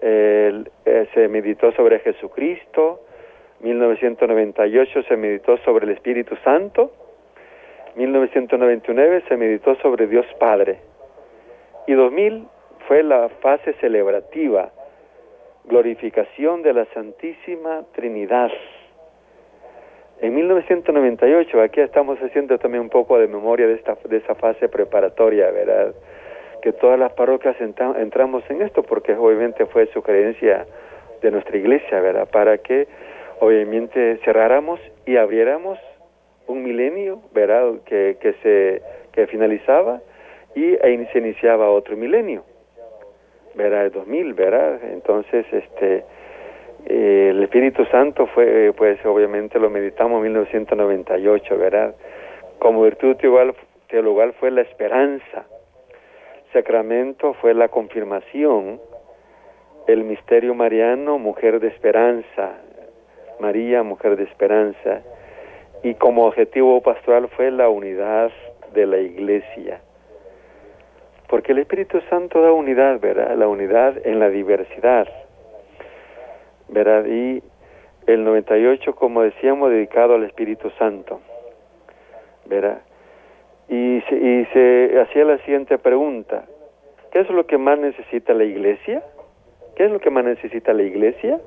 Eh, 0.03 0.65
se 1.15 1.29
meditó 1.29 1.73
sobre 1.73 2.01
Jesucristo, 2.01 3.01
1998 3.61 5.03
se 5.05 5.17
meditó 5.17 5.57
sobre 5.65 5.87
el 5.87 5.93
Espíritu 5.93 6.37
Santo, 6.45 6.93
1999 7.97 9.23
se 9.29 9.37
meditó 9.39 9.77
sobre 9.77 10.09
Dios 10.09 10.27
Padre 10.39 10.77
y 11.87 11.95
2000 11.95 12.49
fue 12.87 13.03
la 13.03 13.29
fase 13.41 13.73
celebrativa, 13.75 14.71
glorificación 15.65 16.63
de 16.63 16.73
la 16.73 16.85
Santísima 16.87 17.85
Trinidad. 17.93 18.51
En 20.21 20.35
1998, 20.35 21.61
aquí 21.61 21.81
estamos 21.81 22.19
haciendo 22.21 22.59
también 22.59 22.83
un 22.83 22.91
poco 22.91 23.19
de 23.19 23.27
memoria 23.27 23.67
de, 23.67 23.75
esta, 23.75 23.97
de 24.09 24.19
esa 24.19 24.35
fase 24.35 24.69
preparatoria, 24.69 25.51
¿verdad? 25.51 25.95
Que 26.63 26.73
todas 26.73 26.99
las 26.99 27.13
parroquias 27.15 27.57
entramos 27.61 28.45
en 28.49 28.63
esto 28.63 28.83
porque 28.83 29.15
obviamente 29.15 29.67
fue 29.67 29.87
su 29.87 30.03
creencia 30.03 30.67
de 31.21 31.31
nuestra 31.31 31.57
iglesia, 31.57 32.01
¿verdad? 32.01 32.29
Para 32.31 32.59
que 32.59 32.87
obviamente 33.41 34.19
cerráramos 34.25 34.81
y 35.07 35.17
abriéramos 35.17 35.79
un 36.47 36.63
milenio, 36.63 37.21
¿verdad? 37.33 37.73
Que, 37.85 38.17
que 38.21 38.35
se 38.43 38.83
que 39.13 39.27
finalizaba 39.27 40.01
y 40.55 40.75
e 40.75 41.09
se 41.13 41.19
iniciaba 41.19 41.71
otro 41.71 41.97
milenio, 41.97 42.45
¿verdad? 43.55 43.87
El 43.87 43.93
2000, 43.93 44.35
¿verdad? 44.35 44.81
Entonces, 44.93 45.47
este 45.53 46.05
eh, 46.87 47.29
el 47.31 47.43
Espíritu 47.43 47.85
Santo 47.87 48.27
fue, 48.27 48.73
pues 48.77 49.05
obviamente 49.07 49.59
lo 49.59 49.71
meditamos 49.71 50.17
en 50.19 50.23
1998, 50.25 51.57
¿verdad? 51.57 51.95
Como 52.59 52.83
virtud 52.83 53.17
teologal 53.89 54.33
fue 54.35 54.51
la 54.51 54.63
esperanza, 54.63 55.47
sacramento 56.53 57.35
fue 57.35 57.55
la 57.55 57.69
confirmación, 57.69 58.81
el 59.87 60.05
misterio 60.05 60.55
mariano, 60.55 61.19
mujer 61.19 61.61
de 61.61 61.69
esperanza, 61.69 62.59
María, 63.41 63.83
mujer 63.83 64.17
de 64.17 64.25
esperanza, 64.25 65.03
y 65.83 65.95
como 65.95 66.27
objetivo 66.27 66.81
pastoral 66.81 67.29
fue 67.29 67.51
la 67.51 67.69
unidad 67.69 68.31
de 68.75 68.87
la 68.87 68.99
iglesia. 68.99 69.81
Porque 71.33 71.53
el 71.53 71.61
Espíritu 71.61 71.99
Santo 72.11 72.43
da 72.43 72.53
unidad, 72.53 73.01
¿verdad? 73.01 73.35
La 73.39 73.49
unidad 73.49 74.07
en 74.07 74.19
la 74.19 74.29
diversidad. 74.29 75.09
¿verdad? 76.69 77.07
Y 77.07 77.43
el 78.07 78.23
98, 78.23 78.95
como 78.95 79.23
decíamos, 79.23 79.71
dedicado 79.71 80.17
al 80.17 80.25
Espíritu 80.25 80.69
Santo, 80.79 81.23
¿verdad? 82.45 82.83
Y 83.71 84.03
se, 84.11 84.15
y 84.15 84.45
se 84.53 85.01
hacía 85.01 85.25
la 85.25 85.39
siguiente 85.39 85.79
pregunta, 85.79 86.45
¿qué 87.13 87.21
es 87.21 87.31
lo 87.31 87.47
que 87.47 87.57
más 87.57 87.79
necesita 87.79 88.35
la 88.35 88.45
iglesia? 88.45 89.03
¿Qué 89.75 89.87
es 89.87 89.91
lo 89.91 90.01
que 90.01 90.11
más 90.11 90.27
necesita 90.27 90.75
la 90.75 90.83
iglesia? 90.83 91.41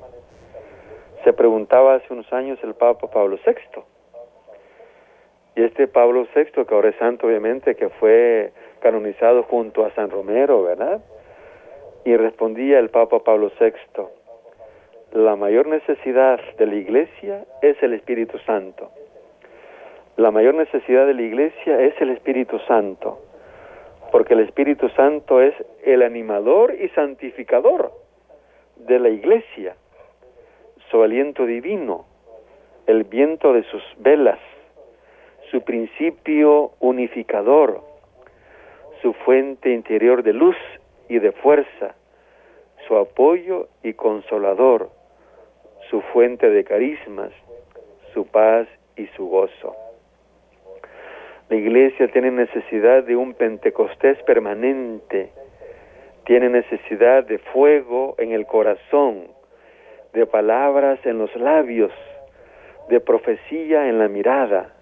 Se 1.22 1.32
preguntaba 1.32 1.94
hace 1.94 2.12
unos 2.12 2.32
años 2.32 2.58
el 2.64 2.74
Papa 2.74 3.08
Pablo 3.08 3.38
VI. 3.46 3.54
Y 5.56 5.62
este 5.62 5.88
Pablo 5.88 6.28
VI, 6.34 6.64
que 6.66 6.74
ahora 6.74 6.90
es 6.90 6.96
santo 6.96 7.26
obviamente, 7.26 7.76
que 7.76 7.88
fue 7.88 8.52
canonizado 8.80 9.42
junto 9.44 9.86
a 9.86 9.90
San 9.94 10.10
Romero, 10.10 10.62
¿verdad? 10.62 11.02
Y 12.04 12.14
respondía 12.14 12.78
el 12.78 12.90
Papa 12.90 13.20
Pablo 13.20 13.50
VI, 13.58 13.72
la 15.12 15.34
mayor 15.34 15.66
necesidad 15.66 16.38
de 16.58 16.66
la 16.66 16.74
iglesia 16.74 17.46
es 17.62 17.82
el 17.82 17.94
Espíritu 17.94 18.38
Santo. 18.40 18.90
La 20.18 20.30
mayor 20.30 20.54
necesidad 20.54 21.06
de 21.06 21.14
la 21.14 21.22
iglesia 21.22 21.80
es 21.80 21.98
el 22.02 22.10
Espíritu 22.10 22.58
Santo, 22.60 23.18
porque 24.12 24.34
el 24.34 24.40
Espíritu 24.40 24.90
Santo 24.90 25.40
es 25.40 25.54
el 25.84 26.02
animador 26.02 26.74
y 26.74 26.90
santificador 26.90 27.92
de 28.76 28.98
la 28.98 29.08
iglesia, 29.08 29.74
su 30.90 31.02
aliento 31.02 31.46
divino, 31.46 32.04
el 32.86 33.04
viento 33.04 33.54
de 33.54 33.62
sus 33.64 33.82
velas, 33.98 34.38
su 35.50 35.62
principio 35.62 36.72
unificador, 36.80 37.82
su 39.02 39.12
fuente 39.12 39.70
interior 39.70 40.22
de 40.22 40.32
luz 40.32 40.56
y 41.08 41.18
de 41.18 41.32
fuerza, 41.32 41.94
su 42.86 42.96
apoyo 42.96 43.68
y 43.82 43.94
consolador, 43.94 44.90
su 45.90 46.00
fuente 46.12 46.50
de 46.50 46.64
carismas, 46.64 47.32
su 48.12 48.26
paz 48.26 48.66
y 48.96 49.06
su 49.16 49.28
gozo. 49.28 49.74
La 51.48 51.56
iglesia 51.56 52.08
tiene 52.08 52.30
necesidad 52.32 53.04
de 53.04 53.14
un 53.14 53.34
Pentecostés 53.34 54.20
permanente, 54.24 55.30
tiene 56.24 56.48
necesidad 56.48 57.24
de 57.24 57.38
fuego 57.38 58.16
en 58.18 58.32
el 58.32 58.46
corazón, 58.46 59.28
de 60.12 60.26
palabras 60.26 60.98
en 61.04 61.18
los 61.18 61.34
labios, 61.36 61.92
de 62.88 63.00
profecía 63.00 63.88
en 63.88 63.98
la 63.98 64.08
mirada. 64.08 64.75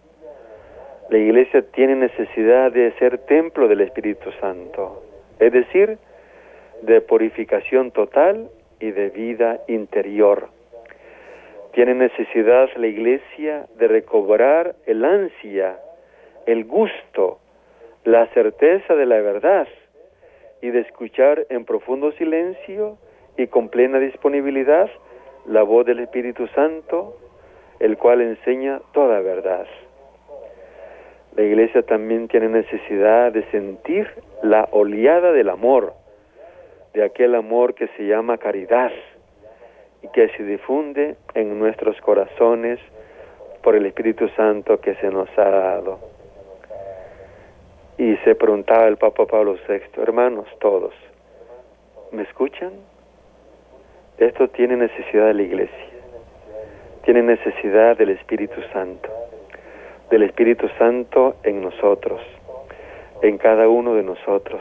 La 1.11 1.19
iglesia 1.19 1.63
tiene 1.73 1.97
necesidad 1.97 2.73
de 2.73 2.93
ser 2.99 3.19
templo 3.27 3.69
del 3.69 3.83
Espíritu 3.83 4.33
Santo, 4.41 5.03
es 5.39 5.53
decir, 5.53 5.99
de 6.83 7.01
purificación 7.03 7.91
total 7.91 8.49
y 8.81 8.91
de 8.91 9.11
vida 9.11 9.61
interior. 9.69 10.49
Tiene 11.73 11.95
necesidad 11.95 12.71
la 12.77 12.87
iglesia 12.87 13.67
de 13.77 13.89
recobrar 13.89 14.77
el 14.87 15.05
ansia, 15.05 15.79
el 16.47 16.65
gusto, 16.65 17.39
la 18.05 18.27
certeza 18.29 18.95
de 18.95 19.07
la 19.07 19.21
verdad 19.21 19.69
y 20.63 20.71
de 20.71 20.81
escuchar 20.81 21.47
en 21.51 21.67
profundo 21.67 22.13
silencio 22.13 22.97
y 23.37 23.49
con 23.49 23.69
plena 23.69 23.99
disponibilidad 23.99 24.91
la 25.47 25.63
voz 25.63 25.85
del 25.85 26.01
Espíritu 26.01 26.47
Santo, 26.49 27.19
el 27.79 27.99
cual 27.99 28.23
enseña 28.23 28.81
toda 28.93 29.21
verdad. 29.21 29.67
La 31.37 31.43
iglesia 31.43 31.83
también 31.83 32.29
tiene 32.29 32.49
necesidad 32.49 33.33
de 33.33 33.45
sentir 33.51 34.09
la 34.43 34.69
oleada 34.71 35.33
del 35.33 35.49
amor, 35.49 35.95
de 36.93 37.05
aquel 37.05 37.35
amor 37.35 37.75
que 37.75 37.89
se 37.97 38.07
llama 38.07 38.39
caridad, 38.39 38.93
y 40.03 40.09
que 40.09 40.29
se 40.37 40.45
difunde 40.45 41.17
en 41.35 41.59
nuestros 41.59 42.01
corazones 42.03 42.79
por 43.63 43.75
el 43.75 43.87
Espíritu 43.87 44.29
Santo 44.37 44.81
que 44.81 44.95
se 44.97 45.09
nos 45.09 45.29
ha 45.39 45.49
dado. 45.49 45.99
Y 47.97 48.17
se 48.19 48.35
preguntaba 48.35 48.87
el 48.87 48.99
Papa 48.99 49.27
Pablo 49.27 49.57
VI, 49.67 50.03
hermanos 50.03 50.47
todos, 50.61 50.95
¿me 52.13 52.23
escuchan? 52.23 52.73
esto 54.19 54.49
tiene 54.49 54.77
necesidad 54.77 55.27
de 55.27 55.35
la 55.35 55.43
iglesia, 55.43 55.87
tiene 57.05 57.23
necesidad 57.23 57.97
del 57.97 58.11
Espíritu 58.11 58.61
Santo, 58.73 59.11
del 60.15 60.23
Espíritu 60.23 60.69
Santo 60.79 61.35
en 61.43 61.61
nosotros, 61.61 62.21
en 63.21 63.37
cada 63.37 63.67
uno 63.67 63.97
de 63.97 64.05
nosotros 64.05 64.61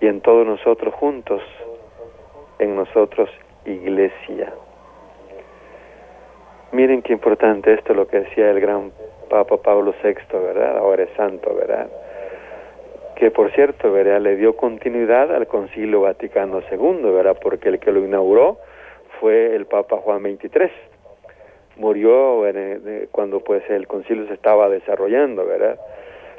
y 0.00 0.06
en 0.06 0.22
todos 0.22 0.46
nosotros 0.46 0.94
juntos, 0.94 1.42
en 2.58 2.74
nosotros 2.74 3.28
iglesia. 3.66 4.54
Miren 6.72 7.02
qué 7.02 7.12
importante 7.12 7.74
esto 7.74 7.92
lo 7.92 8.08
que 8.08 8.20
decía 8.20 8.50
el 8.50 8.58
gran 8.60 8.92
Papa 9.28 9.58
Pablo 9.58 9.94
VI, 10.02 10.14
¿verdad? 10.38 10.78
Ahora 10.78 11.02
es 11.02 11.10
santo, 11.18 11.54
¿verdad? 11.54 11.88
Que 13.14 13.30
por 13.30 13.52
cierto, 13.52 13.92
¿verdad? 13.92 14.22
Le 14.22 14.36
dio 14.36 14.56
continuidad 14.56 15.34
al 15.34 15.46
Concilio 15.48 16.00
Vaticano 16.00 16.62
II, 16.72 17.10
¿verdad? 17.10 17.36
Porque 17.42 17.68
el 17.68 17.78
que 17.78 17.92
lo 17.92 18.02
inauguró 18.02 18.56
fue 19.20 19.54
el 19.54 19.66
Papa 19.66 19.98
Juan 19.98 20.22
XXIII. 20.22 20.95
Murió 21.76 22.42
cuando 23.12 23.40
pues 23.40 23.62
el 23.68 23.86
concilio 23.86 24.26
se 24.26 24.34
estaba 24.34 24.68
desarrollando, 24.68 25.44
¿verdad? 25.44 25.78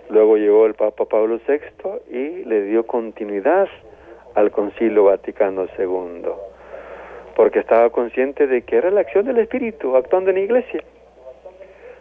Luego 0.10 0.38
llegó 0.38 0.66
el 0.66 0.74
Papa 0.74 1.06
Pablo 1.06 1.40
VI 1.48 1.90
y 2.10 2.46
le 2.46 2.64
dio 2.64 2.88
continuidad 2.88 3.68
al 4.36 4.52
Concilio 4.52 5.06
Vaticano 5.06 5.68
II 5.78 6.24
porque 7.38 7.60
estaba 7.60 7.92
consciente 7.92 8.48
de 8.48 8.64
que 8.64 8.78
era 8.78 8.90
la 8.90 9.02
acción 9.02 9.26
del 9.26 9.38
Espíritu 9.38 9.96
actuando 9.96 10.32
en 10.32 10.38
la 10.38 10.42
iglesia. 10.42 10.84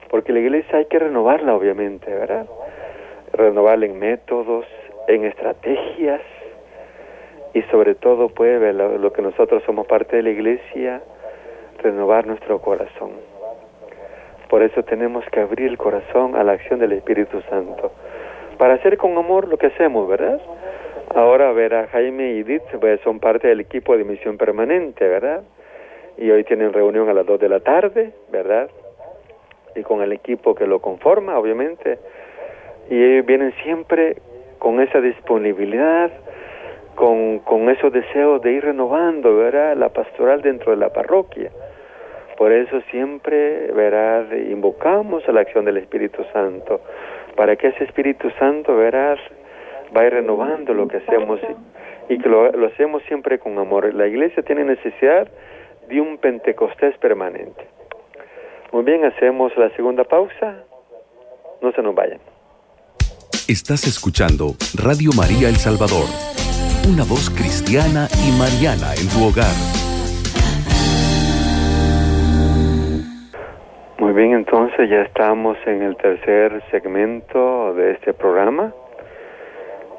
Porque 0.09 0.33
la 0.33 0.39
iglesia 0.39 0.79
hay 0.79 0.87
que 0.87 0.99
renovarla, 0.99 1.55
obviamente, 1.55 2.11
¿verdad? 2.11 2.47
Renovarla 3.35 3.85
en 3.85 3.99
métodos, 3.99 4.65
en 5.09 5.27
estrategias 5.27 6.23
y 7.53 7.61
sobre 7.65 7.95
todo, 7.97 8.31
pues, 8.31 8.75
lo, 8.75 8.97
lo 8.97 9.13
que 9.13 9.21
nosotros 9.21 9.63
somos 9.67 9.87
parte 9.87 10.17
de 10.17 10.23
la 10.23 10.31
iglesia, 10.31 11.03
renovar 11.79 12.27
nuestro 12.27 12.61
corazón. 12.61 13.13
Por 14.49 14.63
eso 14.63 14.83
tenemos 14.85 15.25
que 15.33 15.41
abrir 15.41 15.69
el 15.69 15.79
corazón 15.79 16.37
a 16.37 16.45
la 16.45 16.53
acción 16.53 16.79
del 16.79 16.93
Espíritu 16.93 17.43
Santo, 17.51 17.93
para 18.59 18.75
hacer 18.75 18.97
con 18.97 19.17
amor 19.19 19.49
lo 19.49 19.59
que 19.59 19.67
hacemos, 19.67 20.09
¿verdad? 20.09 20.41
Ahora, 21.15 21.53
verá, 21.53 21.89
Jaime 21.89 22.33
y 22.33 22.41
Edith 22.41 22.63
pues, 22.81 23.01
son 23.03 23.21
parte 23.21 23.49
del 23.49 23.61
equipo 23.61 23.97
de 23.97 24.05
misión 24.05 24.37
permanente, 24.37 25.07
¿verdad? 25.07 25.43
Y 26.19 26.31
hoy 26.31 26.45
tienen 26.45 26.73
reunión 26.73 27.09
a 27.09 27.13
las 27.13 27.27
2 27.27 27.41
de 27.41 27.49
la 27.49 27.61
tarde, 27.61 28.13
¿verdad? 28.31 28.69
Y 29.75 29.83
con 29.83 30.03
el 30.03 30.13
equipo 30.13 30.55
que 30.55 30.67
lo 30.67 30.81
conforma, 30.81 31.39
obviamente. 31.39 31.99
Y 32.91 33.03
ellos 33.03 33.27
vienen 33.27 33.53
siempre 33.63 34.17
con 34.59 34.81
esa 34.81 35.01
disponibilidad, 35.01 36.11
con, 36.95 37.41
con 37.41 37.69
esos 37.69 37.93
deseos 37.93 38.41
de 38.43 38.53
ir 38.53 38.65
renovando, 38.65 39.37
¿verdad? 39.37 39.77
La 39.77 39.91
pastoral 39.91 40.43
dentro 40.43 40.73
de 40.73 40.79
la 40.79 40.93
parroquia. 40.93 41.51
Por 42.37 42.53
eso 42.53 42.81
siempre, 42.91 43.73
¿verdad? 43.73 44.31
Invocamos 44.33 45.27
a 45.29 45.33
la 45.33 45.41
acción 45.41 45.65
del 45.65 45.79
Espíritu 45.79 46.25
Santo, 46.33 46.81
para 47.35 47.57
que 47.57 47.69
ese 47.69 47.85
Espíritu 47.85 48.31
Santo, 48.39 48.77
¿verdad? 48.77 49.19
va 49.95 50.03
a 50.03 50.07
ir 50.07 50.13
renovando 50.13 50.75
lo 50.75 50.89
que 50.89 50.99
hacemos 50.99 51.41
y, 52.09 52.19
que 52.19 52.29
lo, 52.29 52.51
lo 52.53 52.67
hacemos 52.69 53.03
siempre 53.09 53.39
con 53.39 53.59
amor. 53.59 53.93
La 53.95 54.07
iglesia 54.07 54.43
tiene 54.43 54.65
necesidad 54.65 55.29
de 55.89 56.01
un 56.01 56.19
Pentecostés 56.19 56.97
permanente. 56.99 57.67
Muy 58.73 58.85
bien, 58.85 59.05
hacemos 59.05 59.57
la 59.57 59.71
segunda 59.71 60.05
pausa. 60.05 60.65
No 61.63 61.73
se 61.73 61.83
nos 61.83 61.95
vayan. 61.95 62.21
Estás 63.49 63.87
escuchando 63.87 64.55
Radio 64.75 65.11
María 65.17 65.49
El 65.49 65.57
Salvador, 65.57 66.07
una 66.93 67.05
voz 67.05 67.31
cristiana 67.31 68.09
y 68.27 68.37
mariana 68.37 68.95
en 68.95 69.09
tu 69.09 69.25
hogar. 69.25 69.86
Bien, 74.17 74.33
entonces 74.33 74.89
ya 74.89 75.03
estamos 75.03 75.59
en 75.67 75.83
el 75.83 75.97
tercer 75.97 76.63
segmento 76.71 77.75
de 77.75 77.93
este 77.93 78.15
programa. 78.15 78.73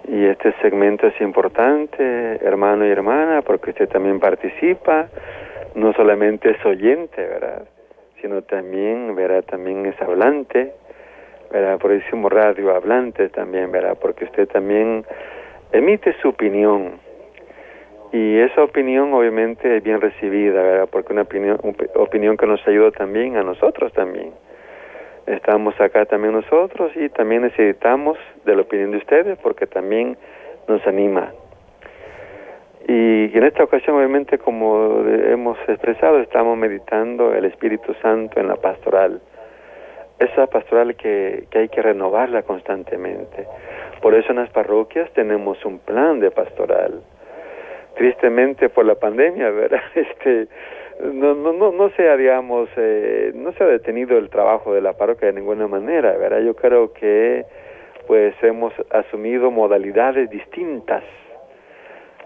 Y 0.07 0.25
este 0.25 0.53
segmento 0.61 1.07
es 1.07 1.21
importante, 1.21 2.03
hermano 2.41 2.85
y 2.85 2.89
hermana, 2.89 3.41
porque 3.43 3.71
usted 3.71 3.87
también 3.89 4.19
participa, 4.19 5.07
no 5.75 5.93
solamente 5.93 6.49
es 6.49 6.65
oyente, 6.65 7.21
¿verdad? 7.27 7.67
Sino 8.21 8.41
también, 8.41 9.15
¿verdad? 9.15 9.43
También 9.43 9.85
es 9.85 10.01
hablante, 10.01 10.73
¿verdad? 11.51 11.77
Por 11.77 11.91
eso 11.91 12.29
radio 12.29 12.75
hablante 12.75 13.29
también, 13.29 13.71
¿verdad? 13.71 13.97
Porque 14.01 14.25
usted 14.25 14.47
también 14.47 15.05
emite 15.71 16.15
su 16.21 16.29
opinión. 16.29 16.99
Y 18.17 18.39
esa 18.39 18.63
opinión 18.63 19.13
obviamente 19.13 19.77
es 19.77 19.83
bien 19.83 20.01
recibida, 20.01 20.61
¿verdad? 20.61 20.89
Porque 20.91 21.13
una 21.13 21.23
opinión, 21.23 21.59
opinión 21.95 22.37
que 22.37 22.47
nos 22.47 22.65
ayuda 22.67 22.91
también 22.91 23.37
a 23.37 23.43
nosotros 23.43 23.93
también 23.93 24.31
estamos 25.27 25.79
acá 25.81 26.05
también 26.05 26.33
nosotros 26.33 26.91
y 26.95 27.09
también 27.09 27.41
necesitamos 27.41 28.17
de 28.45 28.55
la 28.55 28.61
opinión 28.61 28.91
de 28.91 28.97
ustedes 28.97 29.37
porque 29.39 29.67
también 29.67 30.17
nos 30.67 30.85
anima. 30.87 31.33
Y 32.87 33.37
en 33.37 33.43
esta 33.43 33.65
ocasión, 33.65 33.97
obviamente, 33.97 34.37
como 34.37 35.03
hemos 35.05 35.57
expresado, 35.67 36.19
estamos 36.21 36.57
meditando 36.57 37.33
el 37.33 37.43
Espíritu 37.43 37.93
Santo 38.01 38.39
en 38.39 38.47
la 38.47 38.55
pastoral. 38.55 39.19
Esa 40.19 40.47
pastoral 40.47 40.95
que, 40.95 41.47
que 41.51 41.59
hay 41.59 41.69
que 41.69 41.81
renovarla 41.81 42.43
constantemente. 42.43 43.45
Por 44.01 44.15
eso 44.15 44.31
en 44.31 44.37
las 44.37 44.49
parroquias 44.51 45.11
tenemos 45.11 45.63
un 45.65 45.79
plan 45.79 46.21
de 46.21 46.31
pastoral. 46.31 47.01
Tristemente 47.97 48.69
por 48.69 48.85
la 48.85 48.95
pandemia, 48.95 49.49
¿verdad? 49.49 49.81
Este, 49.95 50.47
no, 51.03 51.35
no, 51.35 51.53
no, 51.53 51.71
no 51.71 51.89
se 51.91 52.09
ha, 52.09 52.17
digamos, 52.17 52.69
eh, 52.75 53.31
no 53.35 53.51
se 53.53 53.63
ha 53.63 53.67
detenido 53.67 54.17
el 54.17 54.29
trabajo 54.29 54.73
de 54.73 54.81
la 54.81 54.93
parroquia 54.93 55.27
de 55.27 55.39
ninguna 55.39 55.67
manera, 55.67 56.17
¿verdad? 56.17 56.39
Yo 56.41 56.55
creo 56.55 56.93
que, 56.93 57.45
pues, 58.07 58.35
hemos 58.41 58.73
asumido 58.89 59.51
modalidades 59.51 60.29
distintas, 60.29 61.03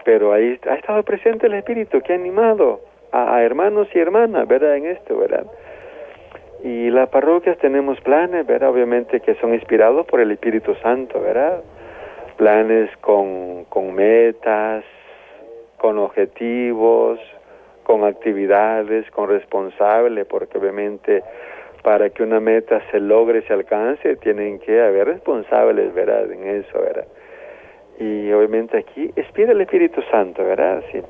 pero 0.04 0.32
ahí 0.32 0.58
ha 0.68 0.74
estado 0.74 1.02
presente 1.02 1.46
el 1.46 1.54
Espíritu 1.54 2.00
que 2.00 2.12
ha 2.12 2.16
animado 2.16 2.80
a, 3.12 3.42
hermanos 3.42 3.88
y 3.94 3.98
hermanas, 3.98 4.48
¿verdad? 4.48 4.76
En 4.76 4.86
esto, 4.86 5.18
¿verdad? 5.18 5.46
Y 6.64 6.90
las 6.90 7.08
parroquias 7.10 7.58
tenemos 7.58 8.00
planes, 8.00 8.46
¿verdad? 8.46 8.70
Obviamente 8.70 9.20
que 9.20 9.34
son 9.34 9.52
inspirados 9.52 10.06
por 10.06 10.20
el 10.20 10.30
Espíritu 10.30 10.74
Santo, 10.76 11.20
¿verdad? 11.20 11.62
Planes 12.36 12.90
con, 13.00 13.64
con 13.64 13.94
metas, 13.94 14.84
con 15.82 15.98
objetivos, 15.98 17.18
con 17.82 18.04
actividades, 18.04 19.10
con 19.10 19.28
responsables, 19.28 20.24
porque 20.26 20.56
obviamente 20.56 21.24
para 21.82 22.08
que 22.10 22.22
una 22.22 22.38
meta 22.38 22.80
se 22.92 23.00
logre, 23.00 23.42
se 23.42 23.52
alcance, 23.52 24.14
tienen 24.16 24.60
que 24.60 24.80
haber 24.80 25.08
responsables, 25.08 25.92
¿verdad? 25.92 26.30
En 26.30 26.46
eso, 26.46 26.78
¿verdad? 26.78 27.08
Y 27.98 28.30
obviamente 28.32 28.78
aquí 28.78 29.10
espera 29.16 29.50
el 29.50 29.60
Espíritu 29.60 30.00
Santo, 30.12 30.44
¿verdad? 30.44 30.84
Sí. 30.92 31.02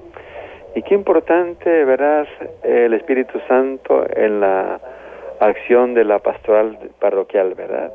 Y 0.75 0.83
qué 0.83 0.95
importante, 0.95 1.85
¿verdad? 1.85 2.27
El 2.63 2.95
Espíritu 2.95 3.39
Santo 3.47 4.07
en 4.17 4.41
la 4.41 4.81
acción 5.39 5.93
de 5.93 6.05
la 6.05 6.19
pastoral 6.21 6.79
parroquial, 6.99 7.53
¿verdad? 7.55 7.93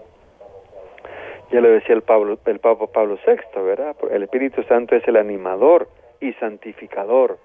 Ya 1.51 1.59
lo 1.59 1.69
decía 1.69 1.95
el, 1.95 2.03
Pablo, 2.03 2.37
el 2.45 2.59
Papa 2.59 2.85
Pablo 2.85 3.17
VI, 3.25 3.61
¿verdad? 3.63 3.95
El 4.11 4.21
Espíritu 4.21 4.61
Santo 4.63 4.95
es 4.95 5.07
el 5.07 5.15
animador 5.15 5.87
y 6.19 6.33
santificador 6.33 7.37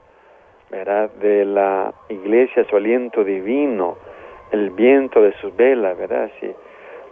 ¿verdad? 0.72 1.10
De 1.20 1.44
la 1.44 1.92
iglesia, 2.08 2.64
su 2.64 2.76
aliento 2.76 3.22
divino, 3.22 3.98
el 4.50 4.70
viento 4.70 5.20
de 5.20 5.32
sus 5.34 5.54
velas, 5.54 5.96
¿verdad? 5.98 6.30
Sí. 6.40 6.50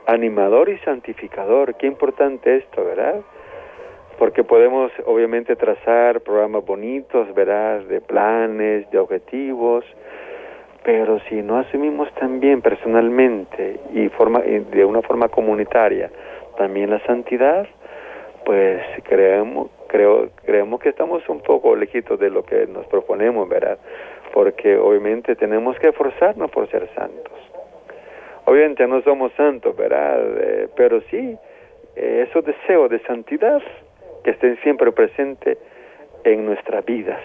Animador 0.06 0.70
y 0.70 0.78
santificador, 0.78 1.74
qué 1.74 1.86
importante 1.86 2.56
esto, 2.56 2.82
¿verdad? 2.82 3.20
Porque 4.18 4.44
podemos 4.44 4.90
obviamente 5.04 5.56
trazar 5.56 6.22
programas 6.22 6.64
bonitos, 6.64 7.32
¿verdad? 7.34 7.80
De 7.80 8.00
planes, 8.00 8.90
de 8.90 8.98
objetivos, 8.98 9.84
pero 10.82 11.20
si 11.28 11.42
no 11.42 11.58
asumimos 11.58 12.10
también 12.14 12.62
personalmente 12.62 13.78
y 13.92 14.08
forma, 14.08 14.40
de 14.40 14.84
una 14.86 15.02
forma 15.02 15.28
comunitaria 15.28 16.10
también 16.56 16.90
la 16.90 17.00
santidad, 17.04 17.66
pues 18.44 18.82
creemos, 19.04 19.70
creo, 19.88 20.30
creemos 20.44 20.80
que 20.80 20.90
estamos 20.90 21.28
un 21.28 21.40
poco 21.40 21.76
lejitos 21.76 22.18
de 22.18 22.30
lo 22.30 22.44
que 22.44 22.66
nos 22.66 22.86
proponemos, 22.86 23.48
¿verdad? 23.48 23.78
Porque 24.32 24.76
obviamente 24.76 25.36
tenemos 25.36 25.78
que 25.78 25.88
esforzarnos 25.88 26.50
por 26.50 26.68
ser 26.70 26.88
santos. 26.94 27.32
Obviamente 28.44 28.86
no 28.86 29.02
somos 29.02 29.32
santos, 29.34 29.76
¿verdad? 29.76 30.18
Eh, 30.40 30.68
pero 30.76 31.00
sí, 31.02 31.36
eh, 31.96 32.26
esos 32.28 32.44
deseos 32.44 32.90
de 32.90 33.00
santidad 33.00 33.62
que 34.24 34.30
estén 34.30 34.56
siempre 34.62 34.92
presentes 34.92 35.58
en 36.24 36.46
nuestras 36.46 36.84
vidas. 36.84 37.20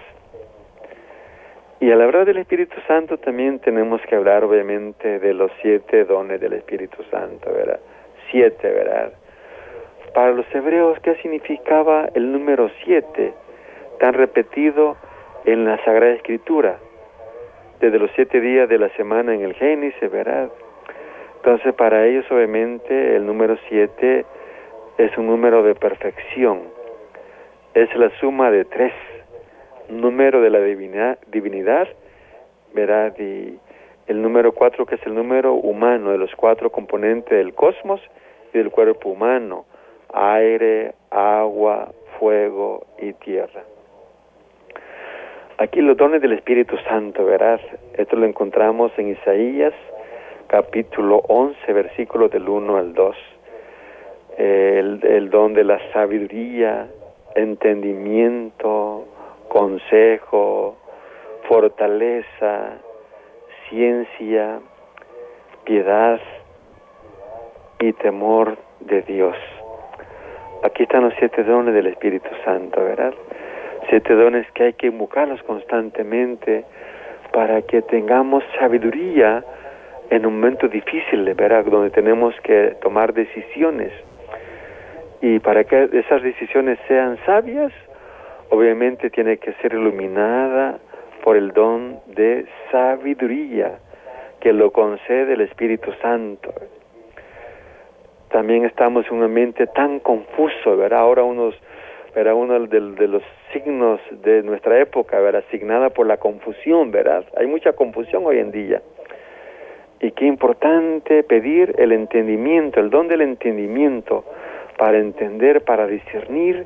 Y 1.80 1.92
al 1.92 2.02
hablar 2.02 2.26
del 2.26 2.38
Espíritu 2.38 2.76
Santo 2.88 3.18
también 3.18 3.60
tenemos 3.60 4.02
que 4.08 4.16
hablar 4.16 4.44
obviamente 4.44 5.20
de 5.20 5.34
los 5.34 5.52
siete 5.62 6.06
dones 6.06 6.40
del 6.40 6.54
Espíritu 6.54 7.04
Santo, 7.12 7.52
¿verdad? 7.52 7.80
Siete, 8.32 8.70
¿verdad? 8.70 9.12
Para 10.16 10.32
los 10.32 10.48
hebreos, 10.56 10.98
¿qué 11.02 11.14
significaba 11.18 12.10
el 12.16 12.32
número 12.32 12.72
siete, 12.84 13.34
tan 14.00 14.14
repetido 14.14 14.98
en 15.46 15.66
la 15.66 15.78
Sagrada 15.86 16.14
Escritura? 16.14 16.80
desde 17.80 18.00
los 18.00 18.10
siete 18.16 18.40
días 18.40 18.70
de 18.70 18.78
la 18.78 18.90
semana 18.96 19.34
en 19.34 19.42
el 19.42 19.54
Génesis, 19.54 20.12
¿verdad? 20.12 20.50
Entonces 21.38 21.74
para 21.74 22.06
ellos 22.06 22.26
obviamente 22.32 23.16
el 23.16 23.26
número 23.26 23.58
siete 23.70 24.26
es 24.98 25.16
un 25.18 25.28
número 25.28 25.62
de 25.62 25.76
perfección, 25.76 26.62
es 27.74 27.94
la 27.96 28.10
suma 28.20 28.50
de 28.50 28.66
tres, 28.66 28.94
número 29.90 30.42
de 30.42 30.50
la 30.50 30.60
divinidad, 30.62 31.88
¿verdad? 32.74 33.14
Y 33.20 33.60
el 34.08 34.22
número 34.22 34.54
cuatro 34.54 34.86
que 34.86 34.96
es 34.96 35.06
el 35.06 35.14
número 35.14 35.54
humano 35.54 36.12
de 36.12 36.18
los 36.18 36.34
cuatro 36.36 36.72
componentes 36.72 37.38
del 37.38 37.54
cosmos 37.54 38.02
y 38.54 38.58
del 38.58 38.72
cuerpo 38.72 39.10
humano, 39.10 39.66
aire, 40.16 40.94
agua, 41.12 41.92
fuego 42.18 42.86
y 43.00 43.14
tierra. 43.14 43.64
Aquí 45.58 45.82
los 45.82 45.98
dones 45.98 46.22
del 46.22 46.34
Espíritu 46.34 46.78
Santo, 46.90 47.26
¿verdad? 47.26 47.60
Esto 47.94 48.16
lo 48.16 48.26
encontramos 48.26 48.92
en 48.98 49.10
Isaías 49.10 49.74
capítulo 50.48 51.24
11, 51.28 51.74
versículos 51.74 52.32
del 52.32 52.48
1 52.48 52.78
al 52.78 52.94
2. 52.94 53.16
El, 54.38 55.00
el 55.04 55.30
don 55.30 55.54
de 55.54 55.64
la 55.64 55.80
sabiduría, 55.92 56.88
entendimiento, 57.36 59.06
consejo, 59.48 60.76
fortaleza, 61.48 62.78
ciencia, 63.70 64.60
piedad 65.64 66.20
y 67.80 67.94
temor 67.94 68.58
de 68.82 69.02
Dios. 69.04 69.36
Aquí 70.64 70.84
están 70.84 71.04
los 71.04 71.14
siete 71.20 71.44
dones 71.44 71.74
del 71.74 71.88
Espíritu 71.88 72.30
Santo, 72.44 72.84
¿verdad? 72.84 73.14
Siete 73.90 74.14
dones 74.14 74.50
que 74.52 74.64
hay 74.64 74.74
que 74.74 74.88
invocarlos 74.88 75.42
constantemente 75.44 76.66
para 77.32 77.62
que 77.62 77.82
tengamos 77.84 78.44
sabiduría 78.60 79.44
en 80.10 80.26
un 80.26 80.36
momento 80.36 80.68
difícil, 80.68 81.34
¿verdad? 81.34 81.66
Donde 81.66 81.90
tenemos 81.90 82.34
que 82.42 82.76
tomar 82.82 83.14
decisiones. 83.14 83.92
Y 85.22 85.40
para 85.40 85.64
que 85.64 85.90
esas 85.92 86.22
decisiones 86.22 86.80
sean 86.88 87.18
sabias, 87.26 87.72
obviamente 88.50 89.10
tiene 89.10 89.38
que 89.38 89.54
ser 89.54 89.74
iluminada 89.74 90.78
por 91.24 91.36
el 91.36 91.52
don 91.52 92.00
de 92.08 92.46
sabiduría 92.72 93.80
que 94.40 94.54
lo 94.54 94.72
concede 94.72 95.34
el 95.34 95.42
Espíritu 95.42 95.92
Santo. 96.02 96.54
También 98.36 98.66
estamos 98.66 99.06
en 99.08 99.14
un 99.14 99.24
ambiente 99.24 99.66
tan 99.66 100.02
confuso, 100.02 100.76
¿verdad? 100.76 101.00
Ahora 101.00 101.24
unos, 101.24 101.56
¿verdad? 102.14 102.34
Uno 102.34 102.60
de, 102.68 102.82
de, 102.82 103.08
los 103.08 103.24
signos 103.54 104.02
de 104.12 104.44
nuestra 104.44 104.78
época, 104.78 105.18
¿verdad? 105.22 105.42
Asignada 105.48 105.90
por 105.90 106.06
la 106.06 106.18
confusión, 106.18 106.92
¿verdad? 106.92 107.24
Hay 107.38 107.48
mucha 107.48 107.72
confusión 107.72 108.26
hoy 108.26 108.40
en 108.40 108.52
día. 108.52 108.82
Y 110.02 110.12
qué 110.12 110.26
importante 110.26 111.24
pedir 111.24 111.76
el 111.78 111.94
entendimiento, 111.94 112.82
el 112.82 112.90
don 112.90 113.08
del 113.08 113.22
entendimiento, 113.22 114.26
para 114.78 114.98
entender, 114.98 115.64
para 115.64 115.88
discernir 115.88 116.66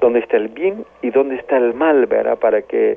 dónde 0.00 0.20
está 0.20 0.36
el 0.36 0.46
bien 0.46 0.84
y 1.02 1.10
dónde 1.10 1.34
está 1.34 1.56
el 1.56 1.74
mal, 1.74 2.06
¿verdad? 2.06 2.38
Para 2.38 2.62
que 2.62 2.96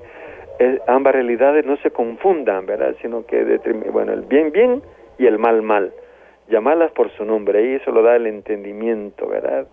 ambas 0.86 1.14
realidades 1.14 1.66
no 1.66 1.76
se 1.78 1.90
confundan, 1.90 2.68
¿verdad? 2.68 2.94
Sino 3.02 3.26
que, 3.26 3.44
bueno, 3.92 4.14
el 4.14 4.22
bien, 4.22 4.52
bien 4.52 4.84
y 5.18 5.26
el 5.26 5.40
mal, 5.40 5.64
mal. 5.64 5.92
Llamarlas 6.48 6.92
por 6.92 7.10
su 7.12 7.26
nombre, 7.26 7.64
y 7.64 7.76
eso 7.76 7.92
lo 7.92 8.04
da 8.04 8.16
el 8.16 8.28
entendimiento, 8.28 9.28
¿verdad? 9.28 9.68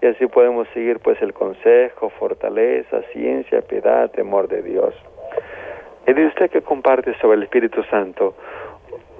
Y 0.00 0.06
así 0.06 0.26
podemos 0.26 0.66
seguir, 0.72 0.98
pues, 1.00 1.20
el 1.20 1.32
consejo, 1.32 2.10
fortaleza, 2.10 3.02
ciencia, 3.12 3.60
piedad, 3.62 4.10
temor 4.10 4.48
de 4.48 4.62
Dios. 4.62 4.94
Y 6.06 6.12
de 6.12 6.26
usted 6.26 6.50
que 6.50 6.62
comparte 6.62 7.14
sobre 7.20 7.36
el 7.36 7.42
Espíritu 7.42 7.82
Santo, 7.84 8.34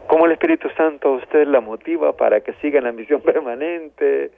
¿cómo 0.07 0.27
el 0.27 0.33
Espíritu 0.33 0.71
Santo 0.71 1.13
usted 1.13 1.47
la 1.47 1.61
motiva 1.61 2.17
para 2.17 2.41
que 2.41 2.55
siga 2.55 2.79
en 2.79 2.85
la 2.85 2.93
misión 2.93 3.21
permanente, 3.25 4.31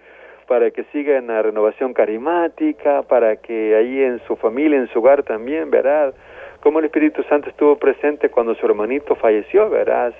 para 0.48 0.70
que 0.72 0.82
siga 0.92 1.16
en 1.16 1.28
la 1.28 1.40
renovación 1.42 1.94
carismática, 1.94 3.02
para 3.02 3.36
que 3.36 3.76
ahí 3.76 4.02
en 4.02 4.20
su 4.26 4.34
familia, 4.36 4.78
en 4.78 4.88
su 4.88 4.98
hogar 4.98 5.22
también, 5.22 5.70
¿verdad? 5.70 6.12
cómo 6.62 6.78
el 6.78 6.84
Espíritu 6.86 7.22
Santo 7.24 7.50
estuvo 7.50 7.76
presente 7.76 8.30
cuando 8.30 8.54
su 8.54 8.64
hermanito 8.64 9.16
falleció, 9.16 9.68
¿verdad? 9.68 10.14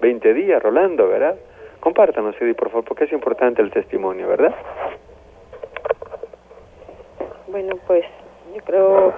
20 0.00 0.34
días, 0.34 0.62
Rolando, 0.62 1.08
¿verdad? 1.08 1.36
Compártanos, 1.80 2.34
Eddie, 2.40 2.54
por 2.54 2.70
favor, 2.70 2.84
porque 2.84 3.04
es 3.04 3.12
importante 3.12 3.62
el 3.62 3.70
testimonio, 3.70 4.28
¿verdad? 4.28 4.54
Bueno, 7.48 7.76
pues 7.86 8.04
yo 8.54 8.62
creo 8.64 9.14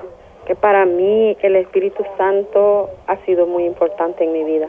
que 0.47 0.55
para 0.55 0.85
mí 0.85 1.37
el 1.43 1.57
Espíritu 1.57 2.05
Santo 2.17 2.91
ha 3.07 3.17
sido 3.25 3.47
muy 3.47 3.65
importante 3.65 4.25
en 4.25 4.33
mi 4.33 4.45
vida, 4.45 4.69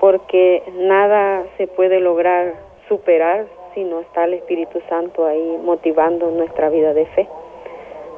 porque 0.00 0.62
nada 0.74 1.44
se 1.56 1.66
puede 1.66 2.00
lograr 2.00 2.54
superar 2.88 3.46
si 3.74 3.84
no 3.84 4.00
está 4.00 4.24
el 4.24 4.34
Espíritu 4.34 4.80
Santo 4.88 5.26
ahí 5.26 5.58
motivando 5.62 6.30
nuestra 6.30 6.70
vida 6.70 6.94
de 6.94 7.06
fe. 7.06 7.28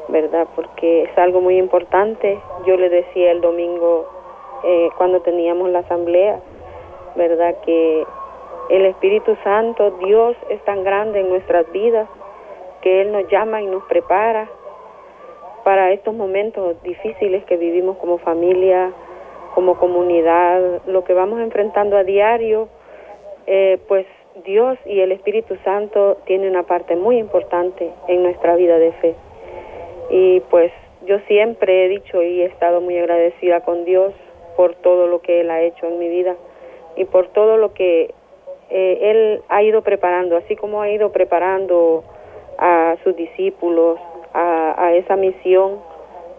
¿verdad? 0.09 0.47
Porque 0.55 1.05
es 1.05 1.19
algo 1.19 1.41
muy 1.41 1.59
importante. 1.59 2.39
Yo 2.67 2.77
le 2.77 2.89
decía 2.89 3.33
el 3.33 3.41
domingo 3.41 4.07
eh, 4.65 4.89
cuando 4.97 5.21
teníamos 5.21 5.71
la 5.71 5.81
asamblea, 5.81 6.41
¿verdad? 7.15 7.57
Que 7.65 8.07
el 8.71 8.87
Espíritu 8.87 9.37
Santo, 9.45 9.93
Dios 10.03 10.37
es 10.49 10.61
tan 10.65 10.83
grande 10.83 11.21
en 11.21 11.29
nuestras 11.29 11.71
vidas 11.73 12.09
que 12.81 13.03
Él 13.03 13.13
nos 13.13 13.29
llama 13.29 13.63
y 13.63 13.67
nos 13.67 13.85
prepara 13.85 14.49
para 15.65 15.93
estos 15.93 16.15
momentos 16.15 16.81
difíciles 16.83 17.45
que 17.45 17.57
vivimos 17.57 17.97
como 17.99 18.19
familia, 18.19 18.93
como 19.55 19.79
comunidad, 19.79 20.83
lo 20.87 21.05
que 21.05 21.15
vamos 21.15 21.41
enfrentando 21.41 21.97
a 21.97 22.05
diario, 22.05 22.69
eh, 23.47 23.79
pues 23.89 24.07
Dios 24.45 24.79
y 24.85 25.01
el 25.01 25.13
Espíritu 25.13 25.57
Santo 25.65 26.19
tienen 26.27 26.51
una 26.51 26.65
parte 26.65 26.95
muy 26.95 27.19
importante 27.19 27.91
en 28.07 28.23
nuestra 28.23 28.55
vida 28.55 28.79
de 28.79 28.93
fe. 28.93 29.15
Y 30.11 30.41
pues 30.51 30.73
yo 31.07 31.19
siempre 31.27 31.87
he 31.87 31.89
dicho 31.89 32.23
y 32.23 32.43
he 32.43 32.47
estado 32.47 32.81
muy 32.81 32.99
agradecida 32.99 33.61
con 33.61 33.85
Dios 33.85 34.13
por 34.57 34.75
todo 34.77 35.07
lo 35.07 35.21
que 35.21 35.41
Él 35.41 35.51
ha 35.51 35.63
hecho 35.63 35.87
en 35.87 35.99
mi 35.99 36.09
vida 36.09 36.35
y 36.97 37.05
por 37.05 37.29
todo 37.29 37.57
lo 37.57 37.75
que 37.75 38.15
eh, 38.71 38.99
Él 39.03 39.43
ha 39.49 39.63
ido 39.63 39.83
preparando, 39.83 40.37
así 40.37 40.57
como 40.57 40.83
ha 40.83 40.91
ido 40.91 41.13
preparando 41.13 42.03
a 42.59 42.97
sus 43.05 43.15
discípulos 43.15 43.99
a, 44.33 44.93
esa 44.95 45.17
misión, 45.17 45.81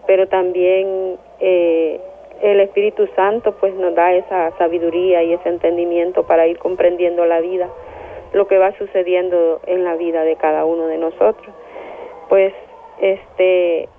pero 0.06 0.27
también 0.27 1.17
eh, 1.39 1.99
el 2.41 2.60
Espíritu 2.60 3.08
Santo 3.15 3.53
pues 3.60 3.73
nos 3.73 3.95
da 3.95 4.13
esa 4.13 4.56
sabiduría 4.58 5.23
y 5.23 5.34
ese 5.34 5.49
entendimiento 5.49 6.27
para 6.27 6.45
ir 6.47 6.60
comprendiendo 6.60 7.25
la 7.25 7.39
vida, 7.39 7.69
lo 8.34 8.47
que 8.47 8.58
va 8.58 8.77
sucediendo 8.77 9.62
en 9.65 9.84
la 9.84 9.95
vida 9.95 10.23
de 10.23 10.36
cada 10.36 10.65
uno 10.65 10.88
de 10.88 10.97
nosotros. 10.97 11.53
Pues 12.30 12.53
este, 12.99 13.89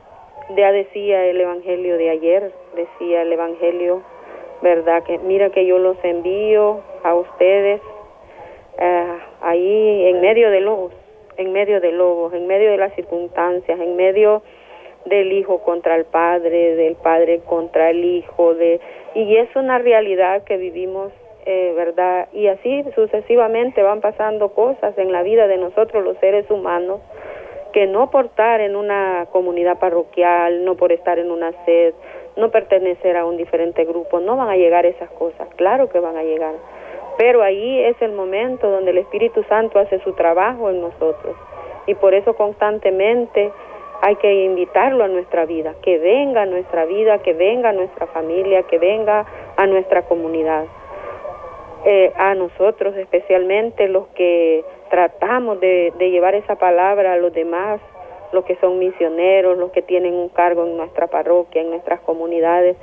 ya 0.56 0.72
decía 0.72 1.26
el 1.26 1.40
Evangelio 1.40 1.98
de 1.98 2.11
ayer, 2.11 2.52
decía 2.74 3.22
el 3.22 3.32
Evangelio, 3.32 4.02
¿verdad? 4.62 5.02
Que 5.04 5.18
mira 5.18 5.50
que 5.50 5.66
yo 5.66 5.78
los 5.78 5.96
envío 6.02 6.80
a 7.02 7.14
ustedes 7.14 7.80
eh, 8.78 9.18
ahí 9.42 10.06
en 10.06 10.20
medio 10.20 10.50
de 10.50 10.61
lobos, 10.61 10.92
en 11.37 11.52
medio 11.52 11.80
de 11.80 11.92
lobos, 11.92 12.32
en 12.32 12.46
medio 12.46 12.70
de 12.70 12.78
las 12.78 12.94
circunstancias, 12.94 13.78
en 13.78 13.96
medio 13.96 14.42
del 15.04 15.32
hijo 15.32 15.58
contra 15.62 15.94
el 15.96 16.04
padre, 16.04 16.74
del 16.76 16.96
padre 16.96 17.40
contra 17.40 17.90
el 17.90 18.04
hijo, 18.04 18.54
de 18.54 18.80
y 19.14 19.37
es 19.37 19.54
una 19.56 19.78
realidad 19.78 20.44
que 20.44 20.56
vivimos, 20.56 21.12
eh, 21.46 21.72
¿verdad? 21.76 22.28
Y 22.32 22.48
así 22.48 22.84
sucesivamente 22.94 23.82
van 23.82 24.00
pasando 24.00 24.50
cosas 24.50 24.96
en 24.98 25.12
la 25.12 25.22
vida 25.22 25.46
de 25.46 25.56
nosotros 25.56 26.04
los 26.04 26.18
seres 26.18 26.50
humanos 26.50 27.00
que 27.72 27.87
no 27.87 28.11
por 28.11 28.26
estar 28.26 28.61
en 28.61 28.76
una 28.76 29.26
comunidad 29.33 29.78
parroquial, 29.78 30.64
no 30.64 30.76
por 30.76 30.92
estar 30.92 31.18
en 31.18 31.31
una 31.31 31.52
sed, 31.64 31.94
no 32.37 32.50
pertenecer 32.50 33.16
a 33.16 33.24
un 33.24 33.37
diferente 33.37 33.85
grupo, 33.85 34.21
no 34.21 34.37
van 34.37 34.48
a 34.48 34.56
llegar 34.56 34.87
esas 34.87 35.10
cosas, 35.10 35.48
claro 35.56 35.88
que 35.88 36.00
van 36.00 36.16
a 36.16 36.23
llegar. 36.23 36.54
Pero 37.19 37.42
ahí 37.42 37.81
es 37.81 38.00
el 38.00 38.12
momento 38.12 38.71
donde 38.71 38.92
el 38.92 38.98
Espíritu 38.98 39.42
Santo 39.44 39.81
hace 39.81 39.98
su 40.00 40.12
trabajo 40.12 40.71
en 40.71 40.81
nosotros. 40.81 41.37
Y 41.87 41.94
por 41.94 42.14
eso 42.14 42.35
constantemente 42.35 43.50
hay 44.00 44.14
que 44.16 44.44
invitarlo 44.44 45.02
a 45.02 45.08
nuestra 45.08 45.44
vida, 45.44 45.75
que 45.83 45.98
venga 45.98 46.42
a 46.42 46.46
nuestra 46.46 46.85
vida, 46.85 47.19
que 47.19 47.33
venga 47.33 47.71
a 47.71 47.73
nuestra 47.73 48.06
familia, 48.06 48.62
que 48.64 48.79
venga 48.79 49.27
a 49.56 49.66
nuestra 49.66 50.02
comunidad. 50.02 50.66
Eh, 51.85 52.12
a 52.16 52.35
nosotros 52.35 52.96
especialmente 52.96 53.88
los 53.88 54.08
que 54.08 54.64
tratamos 54.88 55.60
de, 55.60 55.92
llevar 55.98 56.34
esa 56.34 56.56
palabra 56.56 57.14
a 57.14 57.16
los 57.16 57.32
demás, 57.32 57.80
los 58.32 58.44
que 58.44 58.56
son 58.56 58.78
misioneros, 58.78 59.56
los 59.58 59.70
que 59.70 59.82
tienen 59.82 60.14
un 60.14 60.28
cargo 60.28 60.64
en 60.64 60.76
nuestra 60.76 61.06
parroquia, 61.06 61.62
en 61.62 61.70
nuestras 61.70 62.00
comunidades. 62.00 62.76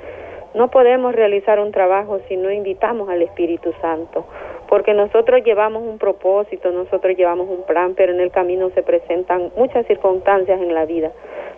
No 0.54 0.70
podemos 0.70 1.14
realizar 1.14 1.60
un 1.60 1.70
trabajo 1.70 2.18
si 2.28 2.36
no 2.36 2.50
invitamos 2.50 3.08
al 3.08 3.22
Espíritu 3.22 3.72
Santo, 3.80 4.24
porque 4.68 4.94
nosotros 4.94 5.42
llevamos 5.44 5.82
un 5.82 5.98
propósito, 5.98 6.70
nosotros 6.70 7.16
llevamos 7.16 7.48
un 7.48 7.64
plan, 7.64 7.94
pero 7.94 8.12
en 8.12 8.20
el 8.20 8.30
camino 8.30 8.70
se 8.70 8.82
presentan 8.82 9.52
muchas 9.56 9.86
circunstancias 9.86 10.60
en 10.60 10.74
la 10.74 10.86
vida, 10.86 11.12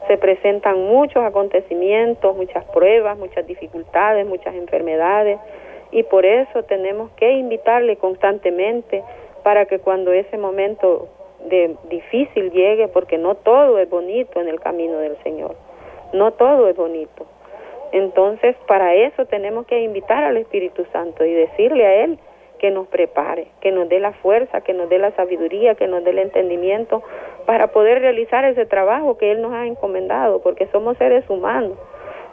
se 0.08 0.18
presentan 0.18 0.82
muchos 0.82 1.24
acontecimientos, 1.24 2.36
muchas 2.36 2.64
pruebas, 2.66 3.16
muchas 3.16 3.46
dificultades, 3.46 4.26
muchas 4.26 4.54
enfermedades, 4.54 5.38
y 5.90 6.02
por 6.02 6.26
eso 6.26 6.64
tenemos 6.64 7.10
que 7.12 7.32
invitarle 7.32 7.96
constantemente 7.96 9.02
para 9.42 9.66
que 9.66 9.78
cuando 9.78 10.12
ese 10.12 10.38
momento 10.38 11.08
de 11.48 11.76
difícil 11.88 12.50
llegue, 12.50 12.88
porque 12.88 13.18
no 13.18 13.34
todo 13.36 13.78
es 13.78 13.88
bonito 13.88 14.40
en 14.40 14.48
el 14.48 14.60
camino 14.60 14.98
del 14.98 15.16
Señor, 15.22 15.54
no 16.12 16.32
todo 16.32 16.68
es 16.68 16.76
bonito. 16.76 17.26
Entonces, 17.92 18.56
para 18.66 18.94
eso 18.94 19.24
tenemos 19.26 19.66
que 19.66 19.80
invitar 19.80 20.24
al 20.24 20.36
Espíritu 20.36 20.84
Santo 20.92 21.24
y 21.24 21.32
decirle 21.32 21.86
a 21.86 22.04
Él 22.04 22.18
que 22.58 22.70
nos 22.70 22.88
prepare, 22.88 23.48
que 23.60 23.72
nos 23.72 23.88
dé 23.88 24.00
la 24.00 24.12
fuerza, 24.12 24.60
que 24.60 24.74
nos 24.74 24.88
dé 24.88 24.98
la 24.98 25.12
sabiduría, 25.12 25.74
que 25.74 25.86
nos 25.86 26.04
dé 26.04 26.10
el 26.10 26.18
entendimiento 26.18 27.02
para 27.46 27.68
poder 27.68 28.00
realizar 28.00 28.44
ese 28.44 28.66
trabajo 28.66 29.16
que 29.16 29.30
Él 29.30 29.40
nos 29.40 29.52
ha 29.52 29.66
encomendado, 29.66 30.42
porque 30.42 30.66
somos 30.66 30.98
seres 30.98 31.28
humanos. 31.30 31.78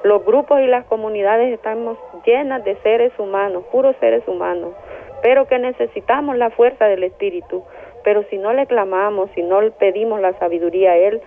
Los 0.03 0.25
grupos 0.25 0.59
y 0.61 0.67
las 0.67 0.85
comunidades 0.85 1.53
estamos 1.53 1.97
llenas 2.25 2.63
de 2.63 2.75
seres 2.77 3.13
humanos, 3.17 3.63
puros 3.71 3.95
seres 3.99 4.27
humanos, 4.27 4.73
pero 5.21 5.47
que 5.47 5.59
necesitamos 5.59 6.37
la 6.37 6.49
fuerza 6.49 6.85
del 6.85 7.03
Espíritu. 7.03 7.63
Pero 8.03 8.23
si 8.29 8.37
no 8.37 8.53
le 8.53 8.67
clamamos, 8.67 9.29
si 9.35 9.41
no 9.41 9.61
le 9.61 9.71
pedimos 9.71 10.21
la 10.21 10.33
sabiduría 10.39 10.91
a 10.91 10.97
Él, 10.97 11.21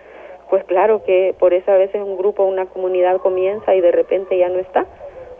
pues 0.50 0.64
claro 0.64 1.02
que 1.04 1.34
por 1.38 1.52
eso 1.52 1.70
a 1.70 1.76
veces 1.76 2.02
un 2.02 2.16
grupo, 2.16 2.44
una 2.44 2.66
comunidad 2.66 3.18
comienza 3.18 3.74
y 3.74 3.80
de 3.80 3.92
repente 3.92 4.38
ya 4.38 4.48
no 4.48 4.58
está. 4.58 4.86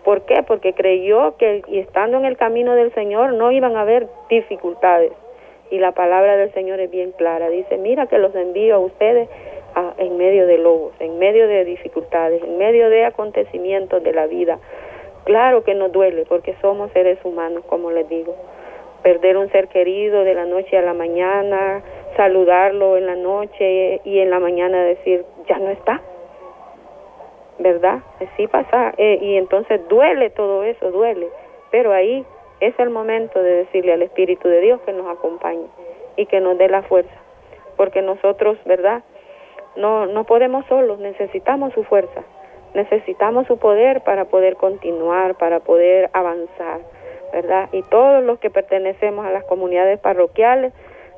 ¿Por 0.05 0.23
qué? 0.23 0.43
Porque 0.43 0.73
creyó 0.73 1.37
que 1.37 1.63
y 1.67 1.79
estando 1.79 2.19
en 2.19 2.25
el 2.25 2.37
camino 2.37 2.75
del 2.75 2.93
Señor 2.95 3.33
no 3.35 3.53
iban 3.53 3.77
a 3.77 3.83
haber 3.83 4.09
dificultades. 4.29 5.13
Y 5.71 5.79
la 5.79 5.93
palabra 5.93 6.37
del 6.37 6.53
Señor 6.55 6.81
es 6.81 6.91
bien 6.91 7.13
clara. 7.13 7.51
Dice, 7.51 7.77
mira 7.77 8.07
que 8.07 8.19
los 8.19 8.35
envío 8.35 8.77
a 8.77 8.79
ustedes 8.79 9.29
en 9.99 10.17
medio 10.17 10.47
de 10.47 10.59
lobos, 10.59 10.93
en 10.99 11.19
medio 11.19 11.47
de 11.47 11.65
dificultades, 11.65 12.43
en 12.43 12.59
medio 12.59 12.89
de 12.91 13.05
acontecimientos 13.05 14.03
de 14.03 14.13
la 14.13 14.27
vida. 14.27 14.59
Claro 15.29 15.63
que 15.63 15.75
nos 15.75 15.93
duele 15.93 16.25
porque 16.25 16.57
somos 16.63 16.91
seres 16.93 17.19
humanos, 17.23 17.63
como 17.67 17.91
les 17.91 18.09
digo. 18.09 18.35
Perder 19.03 19.37
un 19.37 19.51
ser 19.51 19.69
querido 19.69 20.25
de 20.25 20.33
la 20.33 20.47
noche 20.47 20.79
a 20.79 20.81
la 20.81 20.95
mañana, 20.95 21.83
saludarlo 22.17 22.97
en 22.97 23.05
la 23.05 23.15
noche 23.15 24.01
y 24.05 24.21
en 24.21 24.31
la 24.31 24.41
mañana 24.41 24.83
decir, 24.85 25.27
ya 25.47 25.59
no 25.59 25.69
está. 25.69 26.01
¿Verdad? 27.59 27.99
Sí 28.39 28.47
pasa. 28.47 28.95
Eh, 28.97 29.19
y 29.21 29.37
entonces 29.37 29.87
duele 29.91 30.31
todo 30.31 30.65
eso, 30.65 30.91
duele. 30.91 31.29
Pero 31.71 31.93
ahí 31.93 32.25
es 32.61 32.73
el 32.79 32.89
momento 32.89 33.43
de 33.43 33.51
decirle 33.51 33.93
al 33.93 34.01
Espíritu 34.01 34.49
de 34.49 34.63
Dios 34.63 34.81
que 34.87 34.95
nos 34.95 35.07
acompañe 35.15 35.67
y 36.17 36.25
que 36.25 36.41
nos 36.41 36.57
dé 36.57 36.71
la 36.71 36.85
fuerza. 36.85 37.21
Porque 37.77 38.01
nosotros, 38.01 38.57
¿verdad? 38.65 39.03
No, 39.77 40.07
no 40.07 40.25
podemos 40.25 40.65
solos, 40.71 40.99
necesitamos 41.01 41.75
su 41.75 41.85
fuerza, 41.85 42.23
necesitamos 42.75 43.47
su 43.47 43.59
poder 43.59 44.03
para 44.03 44.27
poder 44.27 44.57
continuar, 44.57 45.35
para 45.37 45.61
poder 45.61 46.11
avanzar, 46.13 46.81
¿verdad? 47.33 47.69
Y 47.73 47.83
todos 47.83 48.23
los 48.23 48.39
que 48.39 48.51
pertenecemos 48.51 49.27
a 49.27 49.31
las 49.31 49.45
comunidades 49.45 49.99
parroquiales, 49.99 50.73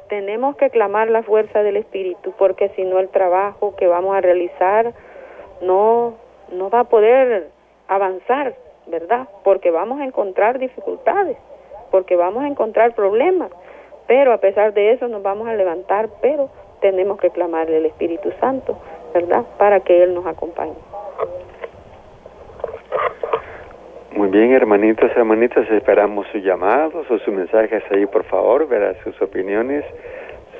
tenemos 0.08 0.56
que 0.56 0.70
clamar 0.70 1.08
la 1.08 1.22
fuerza 1.22 1.62
del 1.62 1.76
Espíritu, 1.76 2.32
porque 2.36 2.70
si 2.70 2.84
no 2.84 2.98
el 2.98 3.08
trabajo 3.08 3.76
que 3.76 3.86
vamos 3.86 4.16
a 4.16 4.20
realizar 4.20 4.92
no, 5.62 6.14
no 6.52 6.68
va 6.70 6.80
a 6.80 6.84
poder 6.84 7.48
avanzar, 7.86 8.54
¿verdad? 8.86 9.28
Porque 9.44 9.70
vamos 9.70 10.00
a 10.00 10.04
encontrar 10.04 10.58
dificultades, 10.58 11.36
porque 11.90 12.16
vamos 12.16 12.42
a 12.42 12.48
encontrar 12.48 12.94
problemas, 12.94 13.50
pero 14.06 14.32
a 14.32 14.38
pesar 14.38 14.74
de 14.74 14.92
eso 14.92 15.06
nos 15.06 15.22
vamos 15.22 15.48
a 15.48 15.54
levantar, 15.54 16.08
pero 16.20 16.50
tenemos 16.80 17.18
que 17.18 17.30
clamarle 17.30 17.76
al 17.76 17.86
Espíritu 17.86 18.32
Santo, 18.40 18.76
¿verdad? 19.14 19.44
Para 19.58 19.80
que 19.80 20.02
Él 20.02 20.14
nos 20.14 20.26
acompañe. 20.26 20.89
Muy 24.20 24.28
bien, 24.28 24.52
hermanitos, 24.52 25.10
hermanitas, 25.16 25.66
esperamos 25.70 26.26
sus 26.30 26.42
llamados 26.42 27.10
o 27.10 27.18
sus 27.20 27.32
mensajes 27.32 27.82
ahí, 27.90 28.04
por 28.04 28.22
favor, 28.24 28.68
¿verdad? 28.68 28.94
Sus 29.02 29.18
opiniones 29.22 29.82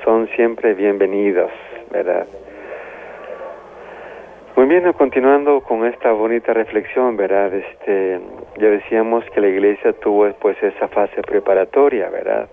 son 0.03 0.27
siempre 0.29 0.73
bienvenidos, 0.73 1.51
¿verdad? 1.91 2.25
Muy 4.55 4.65
bien, 4.65 4.91
continuando 4.93 5.61
con 5.61 5.85
esta 5.85 6.11
bonita 6.11 6.55
reflexión, 6.55 7.15
¿verdad? 7.15 7.53
Este, 7.53 8.19
ya 8.57 8.67
decíamos 8.67 9.23
que 9.25 9.39
la 9.39 9.49
iglesia 9.49 9.93
tuvo 9.93 10.27
pues 10.39 10.57
esa 10.63 10.87
fase 10.87 11.21
preparatoria, 11.21 12.09
¿verdad? 12.09 12.49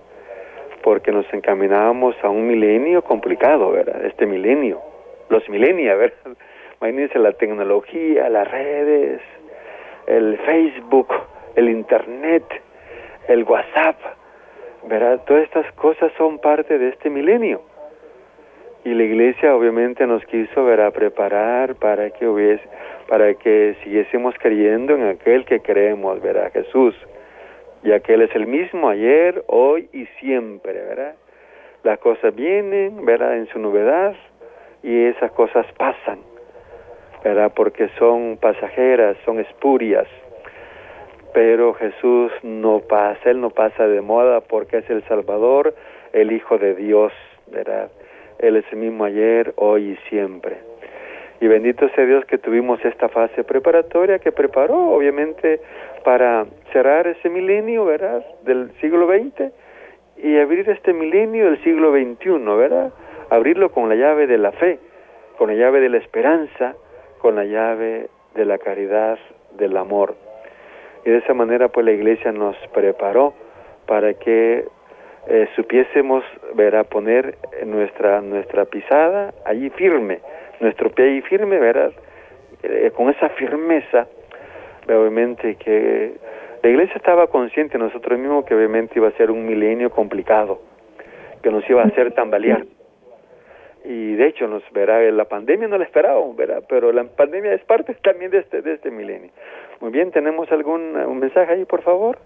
Porque 0.83 1.11
nos 1.11 1.25
encaminábamos 1.33 2.15
a 2.21 2.29
un 2.29 2.45
milenio 2.45 3.01
complicado, 3.01 3.71
¿verdad? 3.71 4.05
Este 4.05 4.27
milenio, 4.27 4.79
los 5.29 5.49
milenios, 5.49 5.97
¿verdad? 5.97 6.37
Imagínense 6.79 7.17
la 7.17 7.31
tecnología, 7.31 8.29
las 8.29 8.49
redes, 8.49 9.21
el 10.09 10.39
Facebook, 10.39 11.07
el 11.55 11.69
Internet, 11.69 12.43
el 13.27 13.43
WhatsApp, 13.43 13.95
¿verdad? 14.87 15.21
Todas 15.25 15.43
estas 15.43 15.71
cosas 15.73 16.11
son 16.17 16.39
parte 16.39 16.79
de 16.79 16.89
este 16.89 17.11
milenio. 17.11 17.61
Y 18.83 18.93
la 18.95 19.03
iglesia 19.03 19.55
obviamente 19.55 20.07
nos 20.07 20.25
quiso 20.25 20.65
¿verdad? 20.65 20.91
preparar 20.93 21.75
para 21.75 22.09
que 22.09 22.27
hubiese, 22.27 22.63
para 23.07 23.35
que 23.35 23.75
siguiésemos 23.83 24.33
creyendo 24.39 24.95
en 24.95 25.09
aquel 25.09 25.45
que 25.45 25.59
creemos, 25.59 26.19
¿verdad? 26.21 26.51
Jesús. 26.53 26.95
Y 27.83 27.91
aquel 27.91 28.23
es 28.23 28.35
el 28.35 28.47
mismo 28.47 28.89
ayer, 28.89 29.43
hoy 29.45 29.89
y 29.93 30.07
siempre, 30.19 30.73
¿verdad? 30.73 31.15
Las 31.83 31.99
cosas 31.99 32.33
vienen, 32.33 33.05
¿verdad? 33.05 33.37
En 33.37 33.47
su 33.49 33.59
novedad 33.59 34.15
y 34.81 35.03
esas 35.05 35.31
cosas 35.33 35.67
pasan. 35.77 36.28
¿Verdad? 37.23 37.51
Porque 37.55 37.89
son 37.97 38.37
pasajeras, 38.37 39.17
son 39.25 39.39
espurias. 39.39 40.07
Pero 41.33 41.73
Jesús 41.73 42.31
no 42.43 42.79
pasa, 42.79 43.29
Él 43.29 43.39
no 43.41 43.49
pasa 43.51 43.87
de 43.87 44.01
moda 44.01 44.41
porque 44.41 44.77
es 44.77 44.89
el 44.89 45.03
Salvador, 45.03 45.75
el 46.13 46.31
Hijo 46.31 46.57
de 46.57 46.75
Dios, 46.75 47.13
¿verdad? 47.47 47.89
Él 48.39 48.55
es 48.55 48.65
el 48.71 48.79
mismo 48.79 49.05
ayer, 49.05 49.53
hoy 49.57 49.91
y 49.91 50.09
siempre. 50.09 50.57
Y 51.41 51.47
bendito 51.47 51.87
sea 51.89 52.05
Dios 52.05 52.25
que 52.25 52.37
tuvimos 52.37 52.83
esta 52.83 53.07
fase 53.09 53.43
preparatoria 53.43 54.19
que 54.19 54.31
preparó, 54.31 54.89
obviamente, 54.89 55.61
para 56.03 56.45
cerrar 56.73 57.07
ese 57.07 57.29
milenio, 57.29 57.85
¿verdad? 57.85 58.25
Del 58.43 58.71
siglo 58.81 59.07
XX 59.07 59.51
y 60.21 60.37
abrir 60.37 60.69
este 60.69 60.93
milenio 60.93 61.45
del 61.45 61.63
siglo 61.63 61.93
XXI, 61.93 62.39
¿verdad? 62.57 62.91
Abrirlo 63.29 63.71
con 63.71 63.87
la 63.87 63.95
llave 63.95 64.27
de 64.27 64.37
la 64.37 64.51
fe, 64.51 64.79
con 65.37 65.47
la 65.47 65.55
llave 65.55 65.79
de 65.79 65.89
la 65.89 65.97
esperanza, 65.97 66.75
con 67.19 67.35
la 67.35 67.45
llave 67.45 68.09
de 68.35 68.45
la 68.45 68.57
caridad, 68.57 69.19
del 69.57 69.77
amor. 69.77 70.15
Y 71.05 71.09
de 71.11 71.17
esa 71.17 71.33
manera 71.33 71.69
pues 71.69 71.85
la 71.85 71.91
iglesia 71.91 72.31
nos 72.31 72.55
preparó 72.73 73.33
para 73.85 74.13
que 74.13 74.65
eh, 75.27 75.47
supiésemos 75.55 76.23
verá 76.55 76.83
poner 76.83 77.37
nuestra 77.65 78.21
nuestra 78.21 78.65
pisada 78.65 79.33
allí 79.45 79.69
firme, 79.71 80.19
nuestro 80.59 80.89
pie 80.89 81.05
ahí 81.05 81.21
firme, 81.21 81.59
verás, 81.59 81.93
eh, 82.63 82.91
con 82.95 83.09
esa 83.09 83.29
firmeza, 83.29 84.07
obviamente 84.87 85.55
que 85.55 86.13
la 86.63 86.69
iglesia 86.69 86.95
estaba 86.95 87.27
consciente 87.27 87.77
nosotros 87.77 88.19
mismos 88.19 88.45
que 88.45 88.55
obviamente 88.55 88.95
iba 88.97 89.07
a 89.07 89.11
ser 89.11 89.31
un 89.31 89.45
milenio 89.45 89.89
complicado, 89.91 90.61
que 91.41 91.51
nos 91.51 91.67
iba 91.69 91.83
a 91.83 91.85
hacer 91.85 92.11
tambalear 92.13 92.65
y 93.89 94.13
de 94.13 94.27
hecho 94.27 94.47
nos 94.47 94.61
verá 94.71 95.01
la 95.11 95.25
pandemia 95.25 95.67
no 95.67 95.79
la 95.79 95.83
esperábamos 95.83 96.35
verá 96.35 96.61
pero 96.61 96.91
la 96.91 97.05
pandemia 97.05 97.53
es 97.53 97.63
parte 97.63 97.95
también 97.95 98.29
de 98.29 98.37
este 98.37 98.61
de 98.61 98.73
este 98.75 98.91
milenio. 98.91 99.31
Muy 99.79 99.89
bien 99.89 100.11
tenemos 100.11 100.51
algún 100.51 100.95
un 100.95 101.17
mensaje 101.17 101.53
ahí 101.53 101.65
por 101.65 101.81
favor 101.81 102.19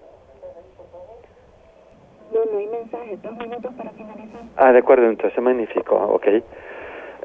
no 2.34 2.44
no 2.52 2.58
hay 2.58 2.68
mensaje. 2.68 3.18
Dos 3.24 3.38
minutos 3.38 3.72
para 3.78 3.92
finalizar. 3.92 4.42
Ah 4.58 4.74
de 4.74 4.80
acuerdo 4.80 5.08
entonces 5.08 5.42
magnífico 5.42 5.96
ok. 5.96 6.28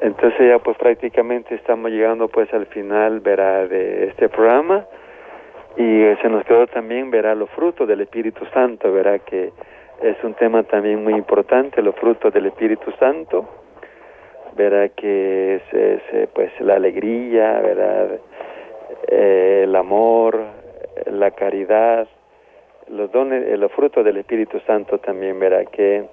Entonces 0.01 0.39
ya 0.39 0.59
pues 0.59 0.77
prácticamente 0.77 1.55
estamos 1.55 1.91
llegando 1.91 2.29
pues 2.29 2.53
al 2.53 2.67
final 2.67 3.19
verá 3.19 3.67
de 3.67 4.07
este 4.07 4.29
programa. 4.29 4.85
Y 5.75 6.15
se 6.21 6.29
nos 6.29 6.45
quedó 6.45 6.65
también 6.67 7.11
verá 7.11 7.35
los 7.35 7.49
frutos 7.49 7.87
del 7.87 8.01
Espíritu 8.01 8.45
Santo 8.53 8.91
verá 8.93 9.19
que 9.19 9.51
es 10.01 10.23
un 10.23 10.33
tema 10.35 10.63
también 10.63 11.03
muy 11.03 11.13
importante 11.13 11.81
los 11.81 11.95
frutos 11.95 12.33
del 12.33 12.45
Espíritu 12.45 12.91
Santo 12.99 13.45
¿verdad? 14.59 14.91
Que 14.93 15.55
es, 15.55 15.61
eh, 15.71 16.27
pues 16.33 16.51
la 16.59 16.75
alegría, 16.75 17.61
¿verdad? 17.61 18.19
Eh, 19.07 19.61
el 19.63 19.73
amor, 19.73 20.37
la 21.05 21.31
caridad, 21.31 22.05
los 22.89 23.09
dones, 23.09 23.47
eh, 23.47 23.55
los 23.55 23.71
frutos 23.71 24.03
del 24.03 24.17
Espíritu 24.17 24.59
Santo 24.67 24.97
también, 24.97 25.39
¿verdad? 25.39 25.65
Que, 25.71 26.03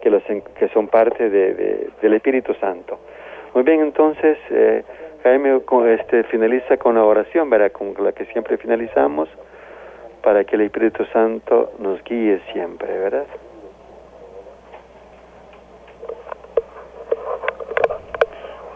que, 0.00 0.10
los, 0.10 0.22
que 0.22 0.68
son 0.68 0.86
parte 0.86 1.28
de, 1.28 1.90
del 2.00 2.14
Espíritu 2.14 2.54
Santo. 2.54 3.00
Muy 3.52 3.64
bien, 3.64 3.80
entonces, 3.80 4.38
Jaime 5.24 5.60
este, 5.88 6.22
finaliza 6.24 6.76
con 6.76 6.94
la 6.94 7.04
oración, 7.04 7.50
¿verdad? 7.50 7.72
Con 7.72 7.94
la 7.98 8.12
que 8.12 8.26
siempre 8.26 8.58
finalizamos, 8.58 9.28
para 10.22 10.44
que 10.44 10.54
el 10.54 10.62
Espíritu 10.62 11.04
Santo 11.06 11.72
nos 11.80 12.00
guíe 12.04 12.40
siempre, 12.52 12.96
¿verdad? 12.96 13.26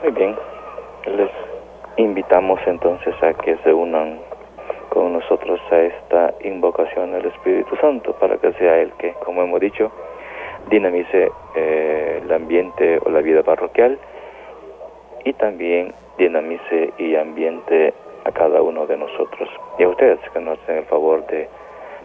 Muy 0.03 0.13
bien, 0.13 0.37
les 1.07 1.31
invitamos 1.97 2.61
entonces 2.67 3.15
a 3.23 3.33
que 3.33 3.57
se 3.65 3.73
unan 3.73 4.21
con 4.91 5.15
nosotros 5.15 5.59
a 5.71 5.79
esta 5.79 6.35
invocación 6.45 7.13
del 7.13 7.27
Espíritu 7.27 7.75
Santo 7.77 8.13
para 8.13 8.37
que 8.37 8.53
sea 8.53 8.79
Él 8.79 8.93
que, 8.99 9.15
como 9.25 9.43
hemos 9.43 9.59
dicho, 9.59 9.91
dinamice 10.69 11.31
eh, 11.55 12.21
el 12.23 12.31
ambiente 12.31 13.01
o 13.05 13.11
la 13.11 13.21
vida 13.21 13.43
parroquial 13.43 13.99
y 15.25 15.33
también 15.33 15.95
dinamice 16.19 16.93
y 16.99 17.17
ambiente 17.17 17.95
a 18.25 18.33
cada 18.33 18.61
uno 18.61 18.87
de 18.87 18.99
nosotros 18.99 19.49
y 19.79 19.85
a 19.85 19.89
ustedes 19.89 20.21
que 20.33 20.41
nos 20.41 20.59
hacen 20.61 20.77
el 20.79 20.85
favor 20.85 21.27
de, 21.29 21.49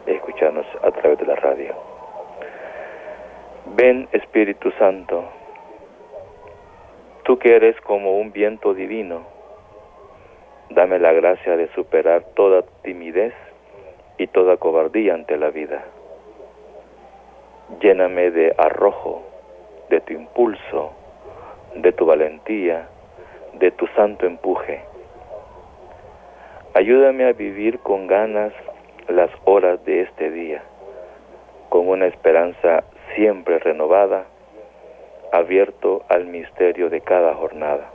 de 0.06 0.16
escucharnos 0.16 0.66
a 0.82 0.92
través 0.92 1.20
de 1.20 1.26
la 1.26 1.36
radio. 1.36 1.74
Ven 3.76 4.08
Espíritu 4.14 4.72
Santo, 4.80 5.26
tú 7.32 7.40
que 7.40 7.56
eres 7.56 7.80
como 7.80 8.20
un 8.20 8.34
viento 8.34 8.74
divino, 8.74 9.26
Dame 10.70 11.00
la 11.00 11.14
gracia 11.14 11.56
de 11.56 11.70
superar 11.70 12.24
toda 12.34 12.64
timidez 12.82 13.34
y 14.18 14.28
toda 14.28 14.58
cobardía 14.58 15.14
ante 15.14 15.38
la 15.38 15.50
vida. 15.50 15.82
Lléname 17.80 18.32
de 18.32 18.54
arrojo, 18.58 19.24
de 19.90 20.02
tu 20.02 20.12
impulso, 20.12 20.92
de 21.76 21.94
tu 21.94 22.06
valentía, 22.06 22.90
de 23.54 23.72
tu 23.72 23.88
santo 23.96 24.26
empuje. 24.26 24.82
Ayúdame 26.74 27.24
a 27.26 27.32
vivir 27.32 27.80
con 27.80 28.08
ganas 28.08 28.52
las 29.08 29.30
horas 29.46 29.82
de 29.86 30.02
este 30.02 30.32
día, 30.32 30.64
con 31.70 31.88
una 31.88 32.08
esperanza 32.08 32.84
siempre 33.16 33.60
renovada, 33.60 34.26
abierto 35.32 36.04
al 36.10 36.26
misterio 36.26 36.90
de 36.90 37.02
cada 37.02 37.34
jornada. 37.34 37.90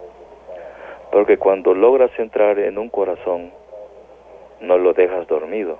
Porque 1.12 1.36
cuando 1.36 1.74
logras 1.74 2.10
entrar 2.18 2.58
en 2.58 2.78
un 2.78 2.88
corazón, 2.88 3.52
no 4.60 4.78
lo 4.78 4.94
dejas 4.94 5.26
dormido, 5.26 5.78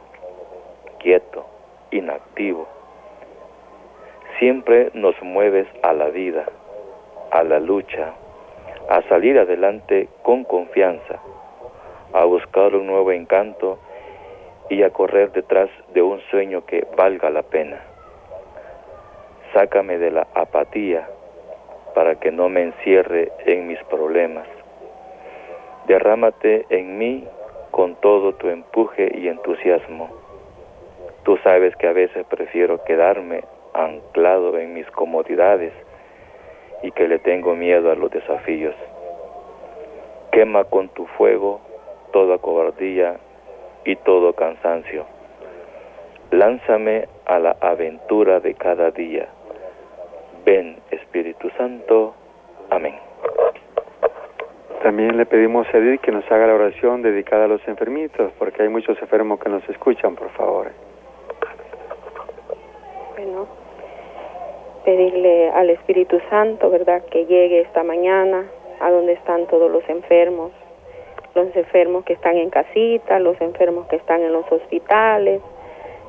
quieto, 0.99 1.47
inactivo. 1.91 2.69
Siempre 4.39 4.91
nos 4.93 5.21
mueves 5.23 5.67
a 5.83 5.95
la 5.95 6.09
vida, 6.09 6.45
a 7.31 7.43
la 7.43 7.59
lucha, 7.59 8.13
a 8.91 9.03
salir 9.09 9.39
adelante 9.39 10.09
con 10.23 10.45
confianza, 10.45 11.21
a 12.13 12.25
buscar 12.25 12.75
un 12.75 12.87
nuevo 12.87 13.13
encanto 13.13 13.79
y 14.69 14.83
a 14.83 14.91
correr 14.91 15.33
detrás 15.33 15.71
de 15.95 16.03
un 16.03 16.21
sueño 16.31 16.67
que 16.67 16.87
valga 16.97 17.31
la 17.31 17.43
pena. 17.43 17.81
Sácame 19.55 19.97
de 19.97 20.11
la 20.11 20.27
apatía 20.35 21.09
para 21.97 22.21
que 22.21 22.31
no 22.31 22.49
me 22.49 22.63
encierre 22.63 23.33
en 23.47 23.67
mis 23.67 23.83
problemas 23.85 24.47
Derrámate 25.87 26.67
en 26.71 26.99
mí 26.99 27.25
con 27.71 27.95
todo 27.97 28.33
tu 28.35 28.49
empuje 28.49 29.09
y 29.19 29.29
entusiasmo. 29.29 30.11
Tú 31.23 31.37
sabes 31.45 31.77
que 31.77 31.87
a 31.87 31.93
veces 31.93 32.27
prefiero 32.27 32.83
quedarme 32.83 33.45
anclado 33.73 34.59
en 34.59 34.75
mis 34.75 34.91
comodidades 34.91 35.73
y 36.83 36.91
que 36.91 37.07
le 37.07 37.21
tengo 37.21 37.55
miedo 37.55 37.93
a 37.93 37.95
los 37.95 38.11
desafíos. 38.11 38.75
Quema 40.33 40.65
con 40.65 40.89
tu 40.89 41.07
fuego 41.07 41.61
toda 42.13 42.39
cobardía 42.39 43.19
y 43.85 43.95
todo 43.95 44.33
cansancio. 44.33 45.07
Lánzame 46.33 47.07
a 47.27 47.39
la 47.39 47.57
aventura 47.61 48.41
de 48.41 48.55
cada 48.55 48.91
día. 48.91 49.29
Ven, 50.47 50.77
Espíritu 50.93 51.51
Santo. 51.59 52.15
Amén. 52.71 52.95
También 54.81 55.17
le 55.17 55.27
pedimos 55.27 55.67
a 55.75 55.79
Edith 55.79 56.01
que 56.01 56.13
nos 56.13 56.25
haga 56.31 56.47
la 56.47 56.55
oración 56.55 57.03
dedicada 57.03 57.47
a 57.47 57.49
los 57.49 57.67
enfermitos, 57.67 58.31
porque 58.39 58.63
hay 58.63 58.69
muchos 58.69 58.97
enfermos 59.03 59.41
que 59.41 59.49
nos 59.49 59.69
escuchan, 59.69 60.15
por 60.15 60.31
favor. 60.31 60.71
Bueno, 63.17 63.49
pedirle 64.85 65.51
al 65.51 65.71
Espíritu 65.71 66.21
Santo, 66.31 66.71
¿verdad?, 66.71 67.03
que 67.11 67.27
llegue 67.27 67.63
esta 67.63 67.83
mañana 67.83 68.45
a 68.81 68.91
donde 68.93 69.15
están 69.15 69.49
todos 69.49 69.69
los 69.69 69.83
enfermos, 69.89 70.53
los 71.35 71.57
enfermos 71.57 72.05
que 72.05 72.13
están 72.13 72.37
en 72.37 72.51
casita, 72.51 73.19
los 73.19 73.41
enfermos 73.41 73.89
que 73.89 73.97
están 73.97 74.23
en 74.23 74.33
los 74.33 74.51
hospitales, 74.53 75.43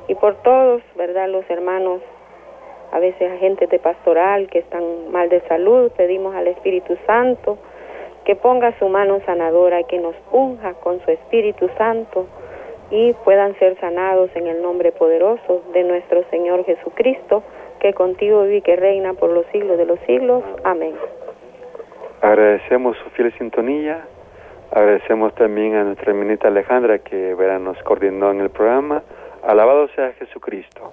y 0.06 0.14
por 0.14 0.36
todos, 0.42 0.80
¿verdad?, 0.94 1.28
los 1.28 1.50
hermanos, 1.50 2.02
a 2.92 2.98
veces 2.98 3.30
agentes 3.30 3.68
de 3.68 3.78
pastoral 3.78 4.48
que 4.48 4.60
están 4.60 5.10
mal 5.10 5.28
de 5.28 5.40
salud, 5.42 5.90
pedimos 5.96 6.34
al 6.34 6.48
Espíritu 6.48 6.96
Santo 7.06 7.58
que 8.24 8.36
ponga 8.36 8.78
su 8.78 8.88
mano 8.88 9.20
sanadora, 9.24 9.82
que 9.84 9.98
nos 9.98 10.14
unja 10.30 10.74
con 10.74 11.00
su 11.00 11.10
Espíritu 11.10 11.70
Santo 11.78 12.26
y 12.90 13.14
puedan 13.24 13.58
ser 13.58 13.78
sanados 13.80 14.30
en 14.34 14.46
el 14.46 14.60
nombre 14.60 14.92
poderoso 14.92 15.62
de 15.72 15.84
nuestro 15.84 16.24
Señor 16.30 16.64
Jesucristo, 16.64 17.42
que 17.80 17.94
contigo 17.94 18.42
vive 18.42 18.56
y 18.56 18.62
que 18.62 18.76
reina 18.76 19.14
por 19.14 19.30
los 19.30 19.46
siglos 19.46 19.78
de 19.78 19.86
los 19.86 19.98
siglos. 20.00 20.42
Amén. 20.64 20.94
Agradecemos 22.20 22.96
su 22.98 23.10
fiel 23.10 23.32
sintonía, 23.38 24.04
agradecemos 24.72 25.34
también 25.34 25.76
a 25.76 25.84
nuestra 25.84 26.10
hermanita 26.10 26.48
Alejandra 26.48 26.98
que 26.98 27.34
verá, 27.34 27.58
nos 27.58 27.82
coordinó 27.82 28.30
en 28.30 28.40
el 28.40 28.50
programa. 28.50 29.02
Alabado 29.42 29.88
sea 29.94 30.12
Jesucristo. 30.14 30.92